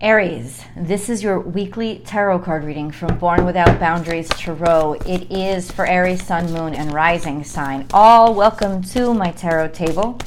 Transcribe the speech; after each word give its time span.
Aries, 0.00 0.62
this 0.76 1.08
is 1.08 1.24
your 1.24 1.40
weekly 1.40 2.00
tarot 2.06 2.38
card 2.38 2.62
reading 2.62 2.92
from 2.92 3.18
Born 3.18 3.44
Without 3.44 3.80
Boundaries 3.80 4.28
Tarot. 4.28 4.92
It 5.04 5.28
is 5.28 5.72
for 5.72 5.84
Aries, 5.88 6.24
Sun, 6.24 6.52
Moon, 6.52 6.72
and 6.72 6.92
Rising 6.92 7.42
sign. 7.42 7.84
All 7.92 8.32
welcome 8.32 8.80
to 8.82 9.12
my 9.12 9.32
tarot 9.32 9.70
table. 9.70 10.20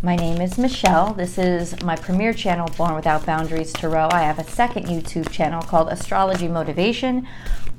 My 0.00 0.16
name 0.16 0.40
is 0.40 0.56
Michelle. 0.56 1.12
This 1.12 1.36
is 1.36 1.78
my 1.82 1.94
premier 1.94 2.32
channel, 2.32 2.70
Born 2.78 2.94
Without 2.94 3.26
Boundaries 3.26 3.70
Tarot. 3.70 4.08
I 4.12 4.22
have 4.22 4.38
a 4.38 4.44
second 4.44 4.86
YouTube 4.86 5.30
channel 5.30 5.60
called 5.60 5.88
Astrology 5.90 6.48
Motivation 6.48 7.28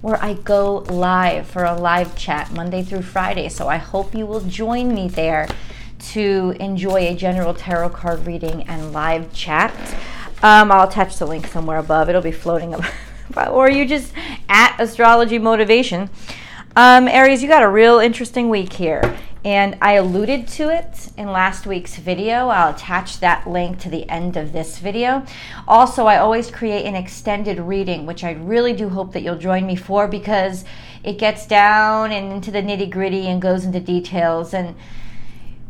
where 0.01 0.23
I 0.23 0.35
go 0.35 0.85
live 0.87 1.47
for 1.47 1.63
a 1.63 1.73
live 1.73 2.15
chat 2.15 2.53
Monday 2.53 2.83
through 2.83 3.01
Friday. 3.01 3.49
So 3.49 3.67
I 3.67 3.77
hope 3.77 4.13
you 4.13 4.27
will 4.27 4.41
join 4.41 4.93
me 4.93 5.07
there 5.07 5.47
to 5.99 6.55
enjoy 6.59 7.07
a 7.07 7.15
general 7.15 7.55
tarot 7.55 7.89
card 7.89 8.27
reading 8.27 8.67
and 8.69 8.93
live 8.93 9.33
chat. 9.33 9.73
Um, 10.41 10.71
I'll 10.71 10.87
attach 10.87 11.17
the 11.17 11.25
link 11.25 11.47
somewhere 11.47 11.77
above. 11.77 12.09
It'll 12.09 12.21
be 12.21 12.31
floating 12.31 12.73
up. 12.73 12.83
or 13.49 13.69
you 13.69 13.85
just 13.85 14.13
at 14.47 14.75
astrology 14.79 15.37
motivation. 15.37 16.09
Um, 16.75 17.07
Aries, 17.07 17.41
you 17.41 17.49
got 17.49 17.63
a 17.63 17.69
real 17.69 17.99
interesting 17.99 18.49
week 18.49 18.73
here. 18.73 19.17
And 19.45 19.77
I 19.81 19.93
alluded 19.93 20.49
to 20.49 20.69
it 20.69 21.09
in 21.17 21.31
last 21.31 21.65
week's 21.65 21.95
video. 21.95 22.49
I'll 22.49 22.73
attach 22.73 23.19
that 23.19 23.47
link 23.47 23.79
to 23.79 23.89
the 23.89 24.09
end 24.09 24.35
of 24.35 24.51
this 24.51 24.79
video. 24.79 25.25
Also, 25.65 26.07
I 26.07 26.17
always 26.17 26.51
create 26.51 26.85
an 26.85 26.95
extended 26.95 27.57
reading, 27.57 28.05
which 28.05 28.25
I 28.25 28.31
really 28.31 28.73
do 28.73 28.89
hope 28.89 29.13
that 29.13 29.23
you'll 29.23 29.37
join 29.37 29.65
me 29.65 29.77
for 29.77 30.09
because 30.09 30.65
it 31.05 31.17
gets 31.17 31.47
down 31.47 32.11
and 32.11 32.33
into 32.33 32.51
the 32.51 32.61
nitty 32.61 32.89
gritty 32.89 33.27
and 33.27 33.41
goes 33.41 33.63
into 33.63 33.79
details. 33.79 34.53
And 34.53 34.75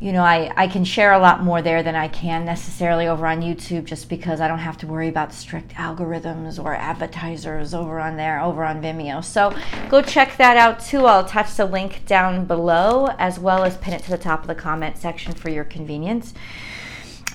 you 0.01 0.13
know, 0.13 0.23
I, 0.23 0.51
I 0.55 0.67
can 0.67 0.85
share 0.85 1.11
a 1.11 1.19
lot 1.19 1.43
more 1.43 1.61
there 1.61 1.83
than 1.83 1.95
I 1.95 2.07
can 2.07 2.45
necessarily 2.45 3.07
over 3.07 3.27
on 3.27 3.41
YouTube 3.41 3.83
just 3.83 4.07
because 4.07 4.39
I 4.39 4.47
don't 4.47 4.59
have 4.59 4.77
to 4.77 4.87
worry 4.87 5.09
about 5.09 5.33
strict 5.33 5.73
algorithms 5.73 6.63
or 6.63 6.73
advertisers 6.73 7.73
over 7.73 7.99
on 7.99 8.15
there, 8.15 8.39
over 8.39 8.63
on 8.63 8.81
Vimeo. 8.81 9.21
So 9.23 9.53
go 9.89 10.01
check 10.01 10.37
that 10.37 10.55
out 10.55 10.79
too. 10.79 11.05
I'll 11.05 11.25
attach 11.25 11.55
the 11.55 11.65
link 11.65 12.05
down 12.05 12.45
below 12.45 13.09
as 13.17 13.39
well 13.39 13.65
as 13.65 13.75
pin 13.77 13.93
it 13.93 14.03
to 14.03 14.09
the 14.09 14.17
top 14.17 14.41
of 14.41 14.47
the 14.47 14.55
comment 14.55 14.97
section 14.97 15.33
for 15.33 15.49
your 15.49 15.65
convenience. 15.65 16.33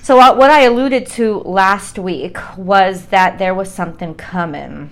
So, 0.01 0.17
what 0.17 0.51
I 0.51 0.61
alluded 0.61 1.07
to 1.13 1.39
last 1.39 1.97
week 1.97 2.37
was 2.57 3.07
that 3.07 3.39
there 3.39 3.55
was 3.55 3.73
something 3.73 4.13
coming 4.13 4.91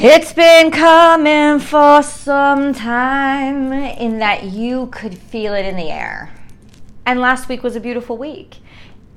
it's 0.00 0.32
been 0.32 0.70
coming 0.70 1.58
for 1.58 2.04
some 2.04 2.72
time 2.72 3.72
in 3.72 4.20
that 4.20 4.44
you 4.44 4.86
could 4.92 5.18
feel 5.18 5.54
it 5.54 5.66
in 5.66 5.74
the 5.74 5.90
air. 5.90 6.32
And 7.04 7.18
last 7.18 7.48
week 7.48 7.64
was 7.64 7.74
a 7.74 7.80
beautiful 7.80 8.16
week. 8.16 8.58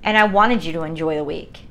And 0.02 0.18
I 0.18 0.24
wanted 0.24 0.64
you 0.64 0.74
to 0.74 0.82
enjoy 0.82 1.16
the 1.16 1.24
week. 1.24 1.68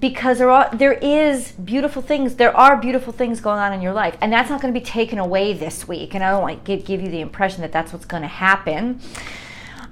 Because 0.00 0.38
there 0.38 0.48
are 0.48 0.74
there 0.74 0.94
is 0.94 1.52
beautiful 1.52 2.00
things, 2.00 2.36
there 2.36 2.56
are 2.56 2.78
beautiful 2.78 3.12
things 3.12 3.42
going 3.42 3.58
on 3.58 3.74
in 3.74 3.82
your 3.82 3.92
life. 3.92 4.16
And 4.22 4.32
that's 4.32 4.48
not 4.48 4.62
going 4.62 4.72
to 4.72 4.80
be 4.80 4.84
taken 4.84 5.18
away 5.18 5.52
this 5.52 5.86
week. 5.86 6.14
And 6.14 6.24
I 6.24 6.30
don't 6.30 6.40
want 6.40 6.64
to 6.64 6.76
give, 6.76 6.86
give 6.86 7.02
you 7.02 7.10
the 7.10 7.20
impression 7.20 7.60
that 7.60 7.72
that's 7.72 7.92
what's 7.92 8.06
going 8.06 8.22
to 8.22 8.28
happen. 8.28 9.02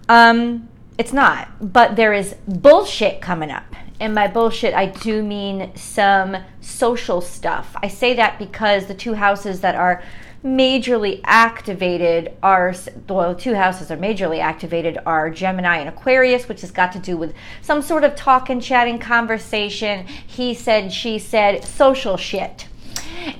Um, 0.08 0.70
it's 0.96 1.12
not. 1.12 1.48
But 1.60 1.96
there 1.96 2.14
is 2.14 2.34
bullshit 2.48 3.20
coming 3.20 3.50
up 3.50 3.76
and 3.98 4.14
by 4.14 4.28
bullshit, 4.28 4.74
I 4.74 4.86
do 4.86 5.22
mean 5.22 5.74
some 5.74 6.36
social 6.60 7.20
stuff. 7.20 7.74
I 7.82 7.88
say 7.88 8.14
that 8.14 8.38
because 8.38 8.86
the 8.86 8.94
two 8.94 9.14
houses 9.14 9.60
that 9.60 9.74
are 9.74 10.02
majorly 10.44 11.20
activated 11.24 12.32
are 12.42 12.72
well 13.08 13.34
two 13.34 13.54
houses 13.54 13.90
are 13.90 13.96
majorly 13.96 14.38
activated 14.38 14.96
are 15.04 15.28
gemini 15.28 15.78
and 15.78 15.88
aquarius 15.88 16.46
which 16.48 16.60
has 16.60 16.70
got 16.70 16.92
to 16.92 17.00
do 17.00 17.16
with 17.16 17.34
some 17.62 17.82
sort 17.82 18.04
of 18.04 18.14
talking 18.14 18.60
chatting 18.60 18.96
conversation 18.96 20.06
he 20.06 20.54
said 20.54 20.92
she 20.92 21.18
said 21.18 21.64
social 21.64 22.16
shit 22.16 22.68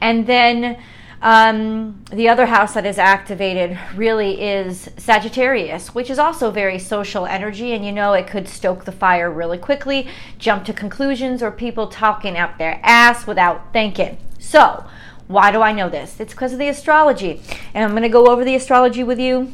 and 0.01 0.27
then 0.27 0.77
um, 1.23 2.03
the 2.13 2.29
other 2.29 2.47
house 2.47 2.75
that 2.75 2.85
is 2.85 2.99
activated 2.99 3.79
really 3.95 4.41
is 4.43 4.91
Sagittarius, 4.99 5.95
which 5.95 6.11
is 6.11 6.19
also 6.19 6.51
very 6.51 6.79
social 6.79 7.27
energy, 7.27 7.73
and 7.73 7.85
you 7.85 7.93
know 7.93 8.13
it 8.13 8.27
could 8.27 8.47
stoke 8.49 8.85
the 8.85 8.93
fire 8.93 9.31
really 9.31 9.59
quickly, 9.59 10.09
jump 10.39 10.65
to 10.67 10.73
conclusions, 10.73 11.43
or 11.43 11.51
people 11.51 11.89
talking 11.89 12.37
out 12.37 12.59
their 12.59 12.81
ass 12.83 13.27
without 13.27 13.73
thinking. 13.73 14.19
So, 14.39 14.85
why 15.27 15.51
do 15.51 15.63
I 15.63 15.73
know 15.73 15.89
this? 15.89 16.21
It's 16.21 16.35
because 16.35 16.53
of 16.53 16.59
the 16.59 16.69
astrology, 16.69 17.41
and 17.73 17.83
I'm 17.83 17.91
going 17.91 18.03
to 18.03 18.09
go 18.09 18.27
over 18.27 18.45
the 18.45 18.55
astrology 18.55 19.03
with 19.03 19.19
you. 19.19 19.53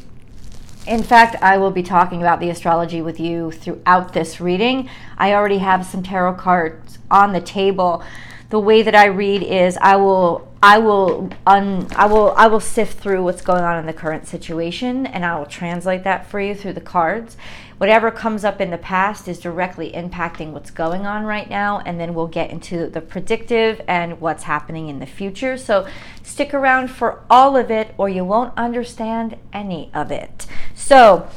In 0.85 1.01
fact, 1.01 1.41
I 1.41 1.57
will 1.57 1.71
be 1.71 1.81
talking 1.81 2.21
about 2.21 2.41
the 2.41 2.49
astrology 2.49 3.01
with 3.01 3.19
you 3.19 3.51
throughout 3.51 4.11
this 4.11 4.41
reading. 4.41 4.89
I 5.17 5.33
already 5.33 5.59
have 5.59 5.85
some 5.85 6.03
tarot 6.03 6.33
cards 6.33 6.99
on 7.09 7.31
the 7.31 7.39
table. 7.39 8.03
The 8.49 8.59
way 8.59 8.81
that 8.83 8.93
I 8.93 9.05
read 9.05 9.43
is 9.43 9.77
I 9.77 9.95
will 9.95 10.52
I 10.63 10.77
will 10.77 11.29
un, 11.45 11.87
I 11.93 12.05
will 12.05 12.33
I 12.37 12.47
will 12.47 12.61
sift 12.61 12.97
through 12.97 13.21
what's 13.21 13.41
going 13.41 13.65
on 13.65 13.77
in 13.79 13.85
the 13.85 13.91
current 13.91 14.25
situation 14.25 15.05
and 15.05 15.25
I 15.25 15.37
will 15.37 15.45
translate 15.45 16.05
that 16.05 16.25
for 16.25 16.39
you 16.39 16.55
through 16.55 16.71
the 16.71 16.79
cards. 16.79 17.35
Whatever 17.79 18.09
comes 18.11 18.45
up 18.45 18.61
in 18.61 18.71
the 18.71 18.77
past 18.77 19.27
is 19.27 19.41
directly 19.41 19.91
impacting 19.91 20.51
what's 20.51 20.71
going 20.71 21.05
on 21.05 21.25
right 21.25 21.49
now 21.49 21.79
and 21.79 21.99
then 21.99 22.13
we'll 22.13 22.27
get 22.27 22.49
into 22.49 22.87
the 22.87 23.01
predictive 23.01 23.81
and 23.89 24.21
what's 24.21 24.43
happening 24.43 24.87
in 24.87 24.99
the 24.99 25.05
future. 25.05 25.57
So 25.57 25.85
stick 26.21 26.53
around 26.53 26.89
for 26.89 27.19
all 27.29 27.57
of 27.57 27.69
it 27.69 27.93
or 27.97 28.07
you 28.07 28.23
won't 28.23 28.53
understand 28.55 29.35
any 29.51 29.91
of 29.93 30.13
it. 30.13 30.47
So 30.75 31.27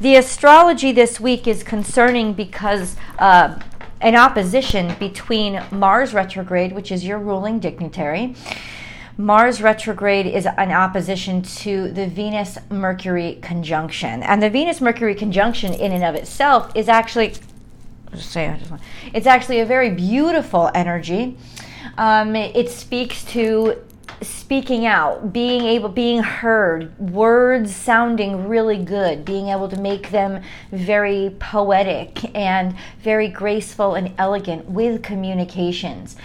the 0.00 0.14
astrology 0.14 0.92
this 0.92 1.18
week 1.18 1.48
is 1.48 1.64
concerning 1.64 2.32
because 2.32 2.94
uh, 3.18 3.58
an 4.00 4.14
opposition 4.14 4.94
between 4.98 5.62
Mars 5.70 6.14
retrograde, 6.14 6.72
which 6.72 6.92
is 6.92 7.04
your 7.04 7.18
ruling 7.18 7.58
dignitary. 7.58 8.34
Mars 9.16 9.60
retrograde 9.60 10.26
is 10.26 10.46
an 10.46 10.70
opposition 10.70 11.42
to 11.42 11.90
the 11.90 12.06
Venus 12.06 12.56
Mercury 12.70 13.38
conjunction. 13.42 14.22
And 14.22 14.40
the 14.40 14.48
Venus 14.48 14.80
Mercury 14.80 15.16
conjunction, 15.16 15.74
in 15.74 15.90
and 15.90 16.04
of 16.04 16.14
itself, 16.14 16.70
is 16.76 16.88
actually, 16.88 17.34
just 18.12 18.30
say, 18.30 18.56
it's 19.12 19.26
actually 19.26 19.58
a 19.58 19.66
very 19.66 19.90
beautiful 19.90 20.70
energy. 20.72 21.36
Um, 21.96 22.36
it 22.36 22.70
speaks 22.70 23.24
to 23.24 23.82
speaking 24.22 24.86
out, 24.86 25.32
being 25.32 25.62
able, 25.64 25.88
being 25.88 26.22
heard, 26.22 26.98
words 26.98 27.74
sounding 27.74 28.48
really 28.48 28.82
good, 28.82 29.24
being 29.24 29.48
able 29.48 29.68
to 29.68 29.78
make 29.78 30.10
them 30.10 30.42
very 30.72 31.34
poetic 31.38 32.34
and 32.36 32.74
very 33.00 33.28
graceful 33.28 33.94
and 33.94 34.12
elegant 34.18 34.64
with 34.66 35.02
communications. 35.02 36.16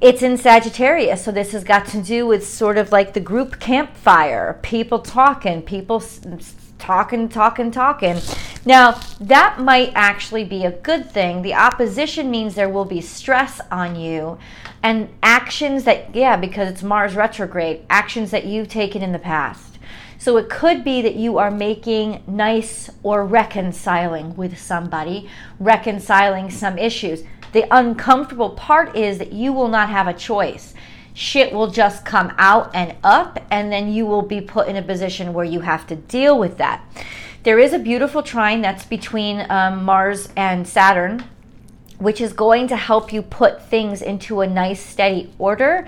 It's 0.00 0.22
in 0.22 0.36
Sagittarius, 0.36 1.24
so 1.24 1.32
this 1.32 1.52
has 1.52 1.64
got 1.64 1.86
to 1.88 2.02
do 2.02 2.26
with 2.26 2.46
sort 2.46 2.78
of 2.78 2.92
like 2.92 3.14
the 3.14 3.20
group 3.20 3.58
campfire, 3.58 4.58
people 4.62 5.00
talking, 5.00 5.62
people 5.62 6.02
talking, 6.78 7.28
talking, 7.28 7.70
talking. 7.70 8.20
Now, 8.64 9.00
that 9.20 9.58
might 9.60 9.92
actually 9.94 10.44
be 10.44 10.64
a 10.64 10.70
good 10.70 11.10
thing. 11.10 11.42
The 11.42 11.54
opposition 11.54 12.30
means 12.30 12.54
there 12.54 12.68
will 12.68 12.84
be 12.84 13.00
stress 13.00 13.60
on 13.70 13.96
you 13.96 14.38
and 14.82 15.08
actions 15.22 15.84
that, 15.84 16.14
yeah, 16.14 16.36
because 16.36 16.68
it's 16.68 16.82
Mars 16.82 17.14
retrograde, 17.14 17.84
actions 17.90 18.30
that 18.30 18.44
you've 18.44 18.68
taken 18.68 19.02
in 19.02 19.12
the 19.12 19.18
past. 19.18 19.78
So 20.18 20.36
it 20.36 20.48
could 20.48 20.82
be 20.82 21.00
that 21.02 21.14
you 21.14 21.38
are 21.38 21.50
making 21.50 22.24
nice 22.26 22.90
or 23.02 23.24
reconciling 23.24 24.34
with 24.36 24.58
somebody, 24.58 25.28
reconciling 25.60 26.50
some 26.50 26.76
issues. 26.76 27.22
The 27.52 27.66
uncomfortable 27.70 28.50
part 28.50 28.96
is 28.96 29.18
that 29.18 29.32
you 29.32 29.52
will 29.52 29.68
not 29.68 29.88
have 29.88 30.08
a 30.08 30.12
choice. 30.12 30.74
Shit 31.14 31.52
will 31.52 31.70
just 31.70 32.04
come 32.04 32.32
out 32.36 32.70
and 32.74 32.96
up, 33.02 33.38
and 33.50 33.72
then 33.72 33.92
you 33.92 34.06
will 34.06 34.22
be 34.22 34.40
put 34.40 34.68
in 34.68 34.76
a 34.76 34.82
position 34.82 35.32
where 35.32 35.44
you 35.44 35.60
have 35.60 35.86
to 35.86 35.96
deal 35.96 36.38
with 36.38 36.58
that. 36.58 36.84
There 37.44 37.58
is 37.58 37.72
a 37.72 37.78
beautiful 37.78 38.22
trine 38.22 38.60
that's 38.60 38.84
between 38.84 39.46
um, 39.50 39.84
Mars 39.84 40.28
and 40.36 40.66
Saturn 40.66 41.24
which 41.98 42.20
is 42.20 42.32
going 42.32 42.68
to 42.68 42.76
help 42.76 43.12
you 43.12 43.22
put 43.22 43.62
things 43.62 44.02
into 44.02 44.40
a 44.40 44.46
nice, 44.46 44.80
steady 44.80 45.32
order 45.38 45.86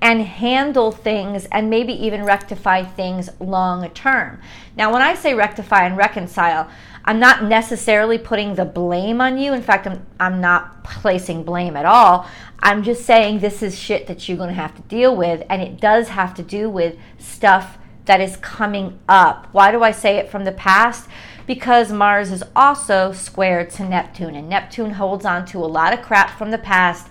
and 0.00 0.22
handle 0.22 0.92
things 0.92 1.46
and 1.50 1.68
maybe 1.68 1.92
even 1.92 2.24
rectify 2.24 2.84
things 2.84 3.28
long 3.40 3.88
term. 3.90 4.40
Now, 4.76 4.92
when 4.92 5.02
I 5.02 5.14
say 5.14 5.34
rectify 5.34 5.84
and 5.86 5.96
reconcile, 5.96 6.70
I'm 7.04 7.18
not 7.18 7.44
necessarily 7.44 8.18
putting 8.18 8.54
the 8.54 8.64
blame 8.64 9.20
on 9.20 9.38
you. 9.38 9.52
In 9.52 9.62
fact, 9.62 9.86
I'm, 9.86 10.06
I'm 10.20 10.40
not 10.40 10.84
placing 10.84 11.42
blame 11.42 11.76
at 11.76 11.84
all. 11.84 12.28
I'm 12.60 12.82
just 12.82 13.04
saying 13.04 13.38
this 13.38 13.62
is 13.62 13.78
shit 13.78 14.06
that 14.08 14.28
you're 14.28 14.38
going 14.38 14.50
to 14.50 14.54
have 14.54 14.74
to 14.76 14.82
deal 14.82 15.16
with, 15.16 15.44
and 15.48 15.62
it 15.62 15.80
does 15.80 16.08
have 16.08 16.34
to 16.34 16.42
do 16.42 16.68
with 16.68 16.96
stuff 17.18 17.78
that 18.04 18.20
is 18.20 18.36
coming 18.36 18.98
up. 19.08 19.48
Why 19.52 19.70
do 19.70 19.82
I 19.82 19.90
say 19.90 20.16
it 20.16 20.28
from 20.28 20.44
the 20.44 20.52
past? 20.52 21.08
Because 21.48 21.90
Mars 21.90 22.30
is 22.30 22.44
also 22.54 23.10
squared 23.10 23.70
to 23.70 23.82
Neptune, 23.88 24.36
and 24.36 24.48
Neptune 24.48 24.92
holds 24.92 25.24
on 25.24 25.44
to 25.46 25.58
a 25.58 25.66
lot 25.66 25.92
of 25.92 26.02
crap 26.02 26.38
from 26.38 26.52
the 26.52 26.58
past 26.58 27.08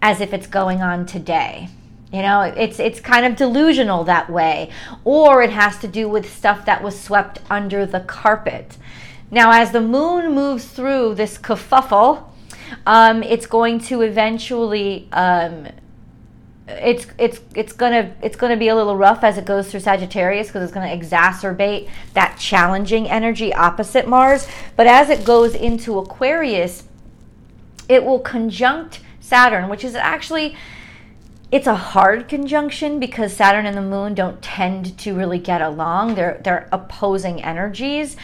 as 0.00 0.20
if 0.20 0.32
it's 0.32 0.46
going 0.46 0.80
on 0.80 1.06
today. 1.06 1.68
You 2.12 2.22
know, 2.22 2.42
it's 2.42 2.78
it's 2.78 3.00
kind 3.00 3.26
of 3.26 3.34
delusional 3.34 4.04
that 4.04 4.30
way, 4.30 4.70
or 5.02 5.42
it 5.42 5.50
has 5.50 5.78
to 5.78 5.88
do 5.88 6.08
with 6.08 6.32
stuff 6.32 6.64
that 6.66 6.84
was 6.84 7.00
swept 7.00 7.40
under 7.50 7.84
the 7.84 8.00
carpet. 8.00 8.76
Now, 9.30 9.50
as 9.50 9.72
the 9.72 9.80
moon 9.80 10.32
moves 10.32 10.66
through 10.66 11.16
this 11.16 11.36
kerfuffle, 11.36 12.24
Um, 12.86 13.22
it's 13.22 13.46
going 13.46 13.80
to 13.88 14.02
eventually. 14.02 15.08
Um, 15.12 15.68
it's 16.68 17.06
it's 17.18 17.40
it's 17.54 17.72
gonna 17.72 18.14
it's 18.20 18.36
gonna 18.36 18.56
be 18.56 18.68
a 18.68 18.74
little 18.74 18.96
rough 18.96 19.24
as 19.24 19.38
it 19.38 19.44
goes 19.46 19.70
through 19.70 19.80
Sagittarius 19.80 20.48
because 20.48 20.62
it's 20.62 20.72
gonna 20.72 20.86
exacerbate 20.86 21.88
that 22.12 22.38
challenging 22.38 23.08
energy 23.08 23.54
opposite 23.54 24.06
Mars. 24.06 24.46
But 24.76 24.86
as 24.86 25.08
it 25.08 25.24
goes 25.24 25.54
into 25.54 25.98
Aquarius, 25.98 26.84
it 27.88 28.04
will 28.04 28.20
conjunct 28.20 29.00
Saturn, 29.20 29.68
which 29.68 29.82
is 29.82 29.94
actually 29.94 30.56
it's 31.50 31.66
a 31.66 31.74
hard 31.74 32.28
conjunction 32.28 33.00
because 33.00 33.32
Saturn 33.32 33.64
and 33.64 33.76
the 33.76 33.82
moon 33.82 34.14
don't 34.14 34.42
tend 34.42 34.98
to 34.98 35.14
really 35.14 35.38
get 35.38 35.62
along. 35.62 36.14
They're 36.14 36.40
they're 36.44 36.68
opposing 36.70 37.42
energies. 37.42 38.16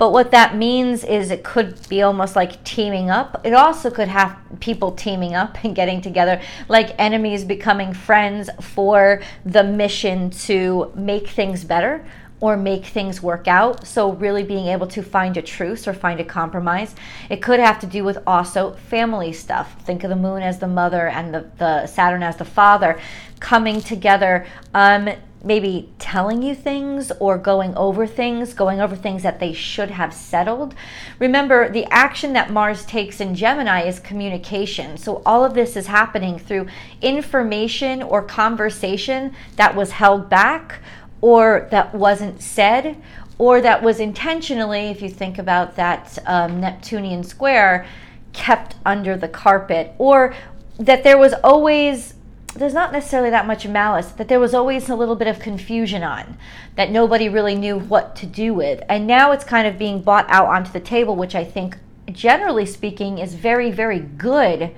But 0.00 0.12
what 0.12 0.30
that 0.30 0.56
means 0.56 1.04
is 1.04 1.30
it 1.30 1.44
could 1.44 1.86
be 1.90 2.00
almost 2.00 2.34
like 2.34 2.64
teaming 2.64 3.10
up. 3.10 3.42
It 3.44 3.52
also 3.52 3.90
could 3.90 4.08
have 4.08 4.34
people 4.58 4.92
teaming 4.92 5.34
up 5.34 5.62
and 5.62 5.76
getting 5.76 6.00
together, 6.00 6.40
like 6.68 6.94
enemies 6.98 7.44
becoming 7.44 7.92
friends 7.92 8.48
for 8.62 9.20
the 9.44 9.62
mission 9.62 10.30
to 10.30 10.90
make 10.94 11.28
things 11.28 11.64
better 11.64 12.02
or 12.40 12.56
make 12.56 12.86
things 12.86 13.22
work 13.22 13.46
out. 13.46 13.86
So, 13.86 14.12
really 14.12 14.42
being 14.42 14.68
able 14.68 14.86
to 14.86 15.02
find 15.02 15.36
a 15.36 15.42
truce 15.42 15.86
or 15.86 15.92
find 15.92 16.18
a 16.18 16.24
compromise. 16.24 16.94
It 17.28 17.42
could 17.42 17.60
have 17.60 17.78
to 17.80 17.86
do 17.86 18.02
with 18.02 18.16
also 18.26 18.76
family 18.88 19.34
stuff. 19.34 19.82
Think 19.82 20.02
of 20.02 20.08
the 20.08 20.16
moon 20.16 20.42
as 20.42 20.58
the 20.58 20.66
mother 20.66 21.08
and 21.08 21.34
the, 21.34 21.50
the 21.58 21.86
Saturn 21.86 22.22
as 22.22 22.38
the 22.38 22.46
father 22.46 22.98
coming 23.38 23.82
together. 23.82 24.46
Um, 24.72 25.10
maybe 25.42 25.88
telling 25.98 26.42
you 26.42 26.54
things 26.54 27.10
or 27.18 27.38
going 27.38 27.74
over 27.74 28.06
things, 28.06 28.52
going 28.52 28.80
over 28.80 28.94
things 28.94 29.22
that 29.22 29.40
they 29.40 29.52
should 29.52 29.90
have 29.90 30.12
settled. 30.12 30.74
Remember, 31.18 31.68
the 31.68 31.86
action 31.86 32.32
that 32.34 32.50
Mars 32.50 32.84
takes 32.84 33.20
in 33.20 33.34
Gemini 33.34 33.82
is 33.82 34.00
communication. 34.00 34.96
So 34.96 35.22
all 35.24 35.44
of 35.44 35.54
this 35.54 35.76
is 35.76 35.86
happening 35.86 36.38
through 36.38 36.66
information 37.00 38.02
or 38.02 38.22
conversation 38.22 39.34
that 39.56 39.74
was 39.74 39.92
held 39.92 40.28
back 40.28 40.80
or 41.20 41.68
that 41.70 41.94
wasn't 41.94 42.42
said 42.42 42.96
or 43.38 43.62
that 43.62 43.82
was 43.82 44.00
intentionally, 44.00 44.88
if 44.88 45.00
you 45.00 45.08
think 45.08 45.38
about 45.38 45.76
that 45.76 46.18
um, 46.26 46.60
Neptunian 46.60 47.24
square, 47.24 47.86
kept 48.34 48.74
under 48.84 49.16
the 49.16 49.28
carpet 49.28 49.94
or 49.96 50.34
that 50.78 51.04
there 51.04 51.16
was 51.16 51.32
always 51.42 52.14
there's 52.54 52.74
not 52.74 52.92
necessarily 52.92 53.30
that 53.30 53.46
much 53.46 53.66
malice, 53.66 54.08
that 54.12 54.28
there 54.28 54.40
was 54.40 54.54
always 54.54 54.88
a 54.88 54.96
little 54.96 55.16
bit 55.16 55.28
of 55.28 55.38
confusion 55.38 56.02
on, 56.02 56.36
that 56.76 56.90
nobody 56.90 57.28
really 57.28 57.54
knew 57.54 57.78
what 57.78 58.16
to 58.16 58.26
do 58.26 58.52
with. 58.52 58.82
And 58.88 59.06
now 59.06 59.32
it's 59.32 59.44
kind 59.44 59.66
of 59.66 59.78
being 59.78 60.02
brought 60.02 60.28
out 60.28 60.46
onto 60.46 60.72
the 60.72 60.80
table, 60.80 61.14
which 61.16 61.34
I 61.34 61.44
think, 61.44 61.76
generally 62.10 62.66
speaking, 62.66 63.18
is 63.18 63.34
very, 63.34 63.70
very 63.70 64.00
good, 64.00 64.74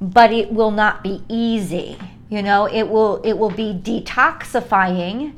but 0.00 0.32
it 0.32 0.52
will 0.52 0.70
not 0.70 1.02
be 1.02 1.22
easy. 1.28 1.98
You 2.30 2.42
know, 2.42 2.66
it 2.66 2.88
will 2.88 3.22
it 3.22 3.34
will 3.34 3.50
be 3.50 3.74
detoxifying 3.74 5.34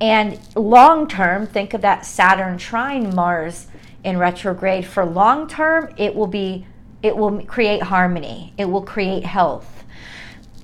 and 0.00 0.38
long 0.54 1.08
term, 1.08 1.46
think 1.46 1.74
of 1.74 1.80
that 1.82 2.06
Saturn 2.06 2.56
trine 2.56 3.14
Mars 3.14 3.66
in 4.04 4.16
retrograde. 4.16 4.86
For 4.86 5.04
long 5.04 5.48
term, 5.48 5.92
it 5.96 6.14
will 6.14 6.26
be 6.26 6.66
it 7.02 7.16
will 7.16 7.42
create 7.44 7.82
harmony. 7.82 8.52
It 8.56 8.66
will 8.66 8.82
create 8.82 9.24
health 9.24 9.77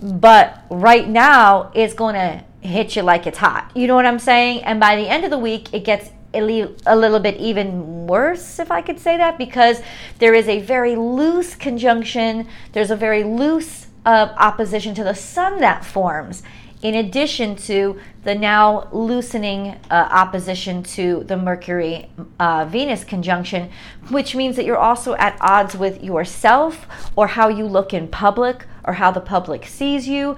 but 0.02 0.62
right 0.70 1.08
now 1.08 1.70
it's 1.74 1.94
going 1.94 2.14
to 2.14 2.44
hit 2.66 2.96
you 2.96 3.02
like 3.02 3.26
it's 3.26 3.38
hot. 3.38 3.70
You 3.74 3.86
know 3.86 3.94
what 3.94 4.06
I'm 4.06 4.18
saying? 4.18 4.64
And 4.64 4.80
by 4.80 4.96
the 4.96 5.08
end 5.08 5.24
of 5.24 5.30
the 5.30 5.38
week, 5.38 5.72
it 5.72 5.84
gets 5.84 6.10
a 6.34 6.42
little 6.96 7.20
bit 7.20 7.36
even 7.36 8.06
worse, 8.06 8.58
if 8.58 8.70
I 8.72 8.80
could 8.80 8.98
say 8.98 9.16
that, 9.16 9.38
because 9.38 9.80
there 10.18 10.34
is 10.34 10.48
a 10.48 10.60
very 10.60 10.96
loose 10.96 11.54
conjunction, 11.54 12.48
there's 12.72 12.90
a 12.90 12.96
very 12.96 13.22
loose 13.22 13.86
uh, 14.04 14.34
opposition 14.36 14.94
to 14.96 15.04
the 15.04 15.14
sun 15.14 15.60
that 15.60 15.84
forms, 15.84 16.42
in 16.84 16.94
addition 16.96 17.56
to 17.56 17.98
the 18.24 18.34
now 18.34 18.86
loosening 18.92 19.68
uh, 19.90 20.08
opposition 20.10 20.82
to 20.82 21.24
the 21.24 21.36
Mercury 21.36 22.10
uh, 22.38 22.66
Venus 22.66 23.04
conjunction, 23.04 23.70
which 24.10 24.34
means 24.34 24.54
that 24.56 24.66
you're 24.66 24.76
also 24.76 25.14
at 25.14 25.34
odds 25.40 25.74
with 25.74 26.04
yourself 26.04 26.86
or 27.16 27.28
how 27.28 27.48
you 27.48 27.64
look 27.64 27.94
in 27.94 28.06
public 28.06 28.66
or 28.84 28.92
how 28.92 29.10
the 29.10 29.20
public 29.20 29.64
sees 29.64 30.06
you. 30.06 30.36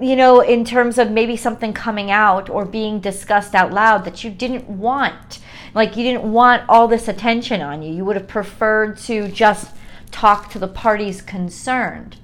You 0.00 0.16
know, 0.16 0.40
in 0.40 0.64
terms 0.64 0.96
of 0.96 1.10
maybe 1.10 1.36
something 1.36 1.74
coming 1.74 2.10
out 2.10 2.48
or 2.48 2.64
being 2.64 2.98
discussed 2.98 3.54
out 3.54 3.70
loud 3.70 4.06
that 4.06 4.24
you 4.24 4.30
didn't 4.30 4.66
want. 4.66 5.40
Like 5.74 5.94
you 5.94 6.04
didn't 6.04 6.32
want 6.32 6.66
all 6.70 6.88
this 6.88 7.06
attention 7.06 7.60
on 7.60 7.82
you. 7.82 7.92
You 7.92 8.04
would 8.06 8.16
have 8.16 8.28
preferred 8.28 8.96
to 9.00 9.28
just 9.28 9.72
talk 10.10 10.50
to 10.52 10.58
the 10.58 10.68
parties 10.68 11.20
concerned. 11.20 12.16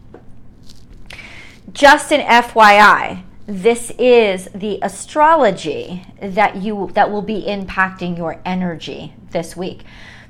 Just 1.74 2.12
an 2.12 2.20
FYI, 2.20 3.24
this 3.48 3.90
is 3.98 4.48
the 4.54 4.78
astrology 4.80 6.06
that 6.22 6.54
you 6.54 6.88
that 6.94 7.10
will 7.10 7.20
be 7.20 7.42
impacting 7.42 8.16
your 8.16 8.40
energy 8.44 9.12
this 9.32 9.56
week. 9.56 9.82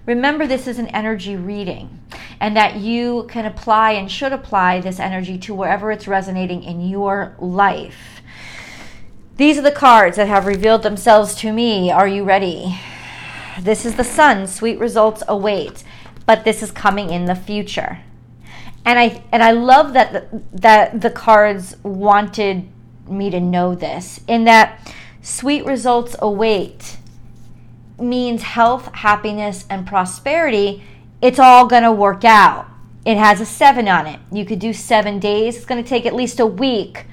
Remember, 0.07 0.47
this 0.47 0.67
is 0.67 0.79
an 0.79 0.87
energy 0.87 1.37
reading, 1.37 2.01
and 2.41 2.57
that 2.57 2.77
you 2.77 3.27
can 3.29 3.45
apply 3.45 3.93
and 3.93 4.11
should 4.11 4.33
apply 4.33 4.81
this 4.81 4.99
energy 4.99 5.37
to 5.41 5.55
wherever 5.55 5.93
it's 5.93 6.09
resonating 6.09 6.63
in 6.63 6.89
your 6.89 7.37
life. 7.39 8.23
These 9.37 9.59
are 9.59 9.63
the 9.63 9.71
cards 9.71 10.17
that 10.17 10.29
have 10.29 10.47
revealed 10.47 10.83
themselves 10.83 11.35
to 11.37 11.53
me. 11.53 11.91
Are 11.91 12.09
you 12.09 12.25
ready? 12.25 12.81
This 13.61 13.85
is 13.85 13.97
the 13.97 14.03
sun. 14.03 14.47
Sweet 14.47 14.79
results 14.79 15.23
await, 15.29 15.85
but 16.25 16.45
this 16.45 16.63
is 16.63 16.71
coming 16.71 17.11
in 17.11 17.27
the 17.27 17.37
future. 17.37 18.01
And 18.85 18.99
I 18.99 19.23
and 19.33 19.43
I 19.43 19.53
love 19.53 19.93
that 19.95 20.13
the, 20.13 20.43
that 20.53 21.01
the 21.01 21.11
cards 21.11 21.77
wanted 21.83 22.69
me 23.09 23.31
to 23.31 23.41
know 23.41 23.75
this 23.75 24.21
in 24.27 24.45
that 24.45 24.95
sweet 25.23 25.65
results 25.65 26.17
await 26.21 26.99
means 27.99 28.43
health, 28.43 28.93
happiness, 28.95 29.65
and 29.71 29.87
prosperity, 29.87 30.83
it's 31.23 31.39
all 31.39 31.67
going 31.67 31.83
to 31.83 31.93
work 31.93 32.25
out. 32.25 32.67
It 33.05 33.17
has 33.17 33.41
a 33.41 33.47
seven 33.47 33.89
on 33.89 34.07
it. 34.07 34.21
You 34.33 34.45
could 34.45 34.59
do 34.59 34.73
seven 34.73 35.19
days. 35.19 35.57
It's 35.57 35.67
going 35.67 35.83
to 35.83 35.89
take 35.89 36.07
at 36.07 36.15
least 36.15 36.41
a 36.41 36.47
week 36.47 37.07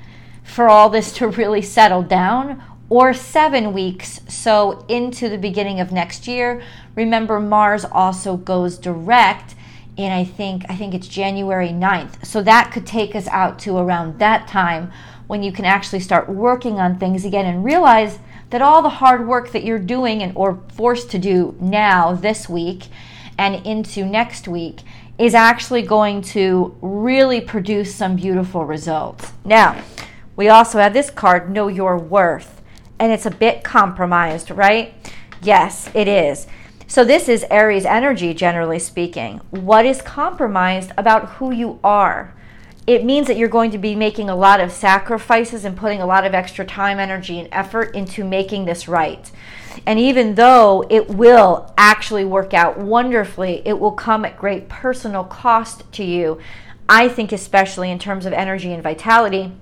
for 0.44 0.70
all 0.70 0.90
this 0.90 1.14
to 1.14 1.28
really 1.28 1.62
settle 1.62 2.02
down, 2.02 2.62
or 2.90 3.14
seven 3.14 3.72
weeks, 3.72 4.20
so 4.28 4.86
into 4.90 5.30
the 5.30 5.38
beginning 5.38 5.80
of 5.80 5.92
next 5.92 6.28
year. 6.28 6.62
Remember, 6.96 7.40
Mars 7.40 7.86
also 7.86 8.36
goes 8.36 8.78
direct 8.78 9.56
in 10.02 10.12
I 10.12 10.24
think 10.24 10.66
I 10.70 10.76
think 10.76 10.94
it's 10.94 11.08
January 11.08 11.70
9th. 11.70 12.26
So 12.26 12.42
that 12.44 12.72
could 12.72 12.86
take 12.86 13.16
us 13.16 13.28
out 13.28 13.60
to 13.60 13.78
around 13.78 14.20
that 14.20 14.48
time 14.48 14.92
when 15.28 15.44
you 15.44 15.52
can 15.52 15.66
actually 15.66 16.02
start 16.02 16.28
working 16.30 16.80
on 16.80 16.98
things 16.98 17.24
again 17.26 17.46
and 17.46 17.64
realize 17.64 18.20
that 18.50 18.62
all 18.62 18.82
the 18.82 18.90
hard 18.90 19.28
work 19.28 19.52
that 19.52 19.64
you're 19.64 19.80
doing 19.80 20.22
and 20.22 20.34
or 20.36 20.62
forced 20.74 21.10
to 21.12 21.20
do 21.20 21.56
now 21.60 22.14
this 22.14 22.50
week 22.50 22.88
and 23.38 23.66
into 23.66 24.06
next 24.06 24.48
week 24.48 24.82
is 25.18 25.34
actually 25.34 25.82
going 25.82 26.22
to 26.22 26.76
really 26.82 27.40
produce 27.40 27.96
some 27.96 28.16
beautiful 28.16 28.66
results. 28.66 29.32
Now, 29.46 29.82
we 30.36 30.50
also 30.50 30.80
have 30.80 30.94
this 30.94 31.10
card, 31.10 31.50
Know 31.50 31.68
Your 31.68 31.98
Worth, 31.98 32.62
and 33.00 33.12
it's 33.12 33.26
a 33.26 33.32
bit 33.32 33.64
compromised, 33.64 34.52
right? 34.52 34.94
Yes, 35.42 35.90
it 35.94 36.08
is. 36.08 36.48
So, 36.92 37.06
this 37.06 37.30
is 37.30 37.46
Aries 37.50 37.86
energy, 37.86 38.34
generally 38.34 38.78
speaking. 38.78 39.40
What 39.50 39.86
is 39.86 40.02
compromised 40.02 40.92
about 40.98 41.30
who 41.30 41.54
you 41.54 41.80
are? 41.86 42.34
it 42.88 43.06
means 43.06 43.28
that 43.28 43.38
you're 43.38 43.48
going 43.48 43.72
to 43.72 43.78
be 43.78 43.96
making 43.96 44.30
a 44.30 44.36
lot 44.36 44.60
of 44.60 44.70
sacrifices 44.70 45.64
and 45.64 45.78
putting 45.78 46.02
a 46.02 46.06
lot 46.06 46.26
of 46.26 46.34
extra 46.34 46.66
time, 46.66 47.00
energy, 47.00 47.40
and 47.40 47.48
effort 47.54 47.96
into 47.96 48.26
making 48.26 48.66
this 48.66 48.90
right. 48.90 49.32
And 49.86 50.00
even 50.00 50.36
though 50.36 50.84
it 50.90 51.08
will 51.08 51.74
actually 51.78 52.26
work 52.26 52.54
out 52.54 52.78
wonderfully, 52.78 53.62
it 53.64 53.80
will 53.80 53.94
come 53.94 54.26
at 54.26 54.36
great 54.36 54.68
personal 54.68 55.24
cost 55.24 55.90
to 55.94 56.04
you. 56.04 56.40
I 56.90 57.08
think, 57.08 57.32
especially 57.32 57.90
in 57.90 58.00
terms 58.00 58.26
of 58.26 58.34
energy 58.34 58.74
and 58.74 58.84
vitality, 58.84 59.54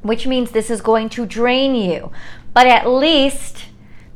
which 0.00 0.26
means 0.26 0.52
this 0.52 0.70
is 0.70 0.80
going 0.80 1.10
to 1.10 1.26
drain 1.26 1.74
you. 1.74 2.10
But 2.54 2.66
at 2.66 2.88
least 2.88 3.66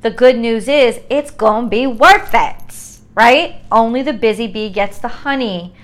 the 0.01 0.11
good 0.11 0.39
news 0.39 0.69
is 0.69 1.01
it's 1.11 1.31
going 1.31 1.65
to 1.65 1.71
be 1.71 1.87
worth 1.87 2.31
it, 2.33 2.99
right? 3.15 3.61
Only 3.71 4.03
the 4.03 4.13
busy 4.13 4.47
bee 4.47 4.71
gets 4.71 4.99
the 4.99 5.09
honey, 5.09 5.75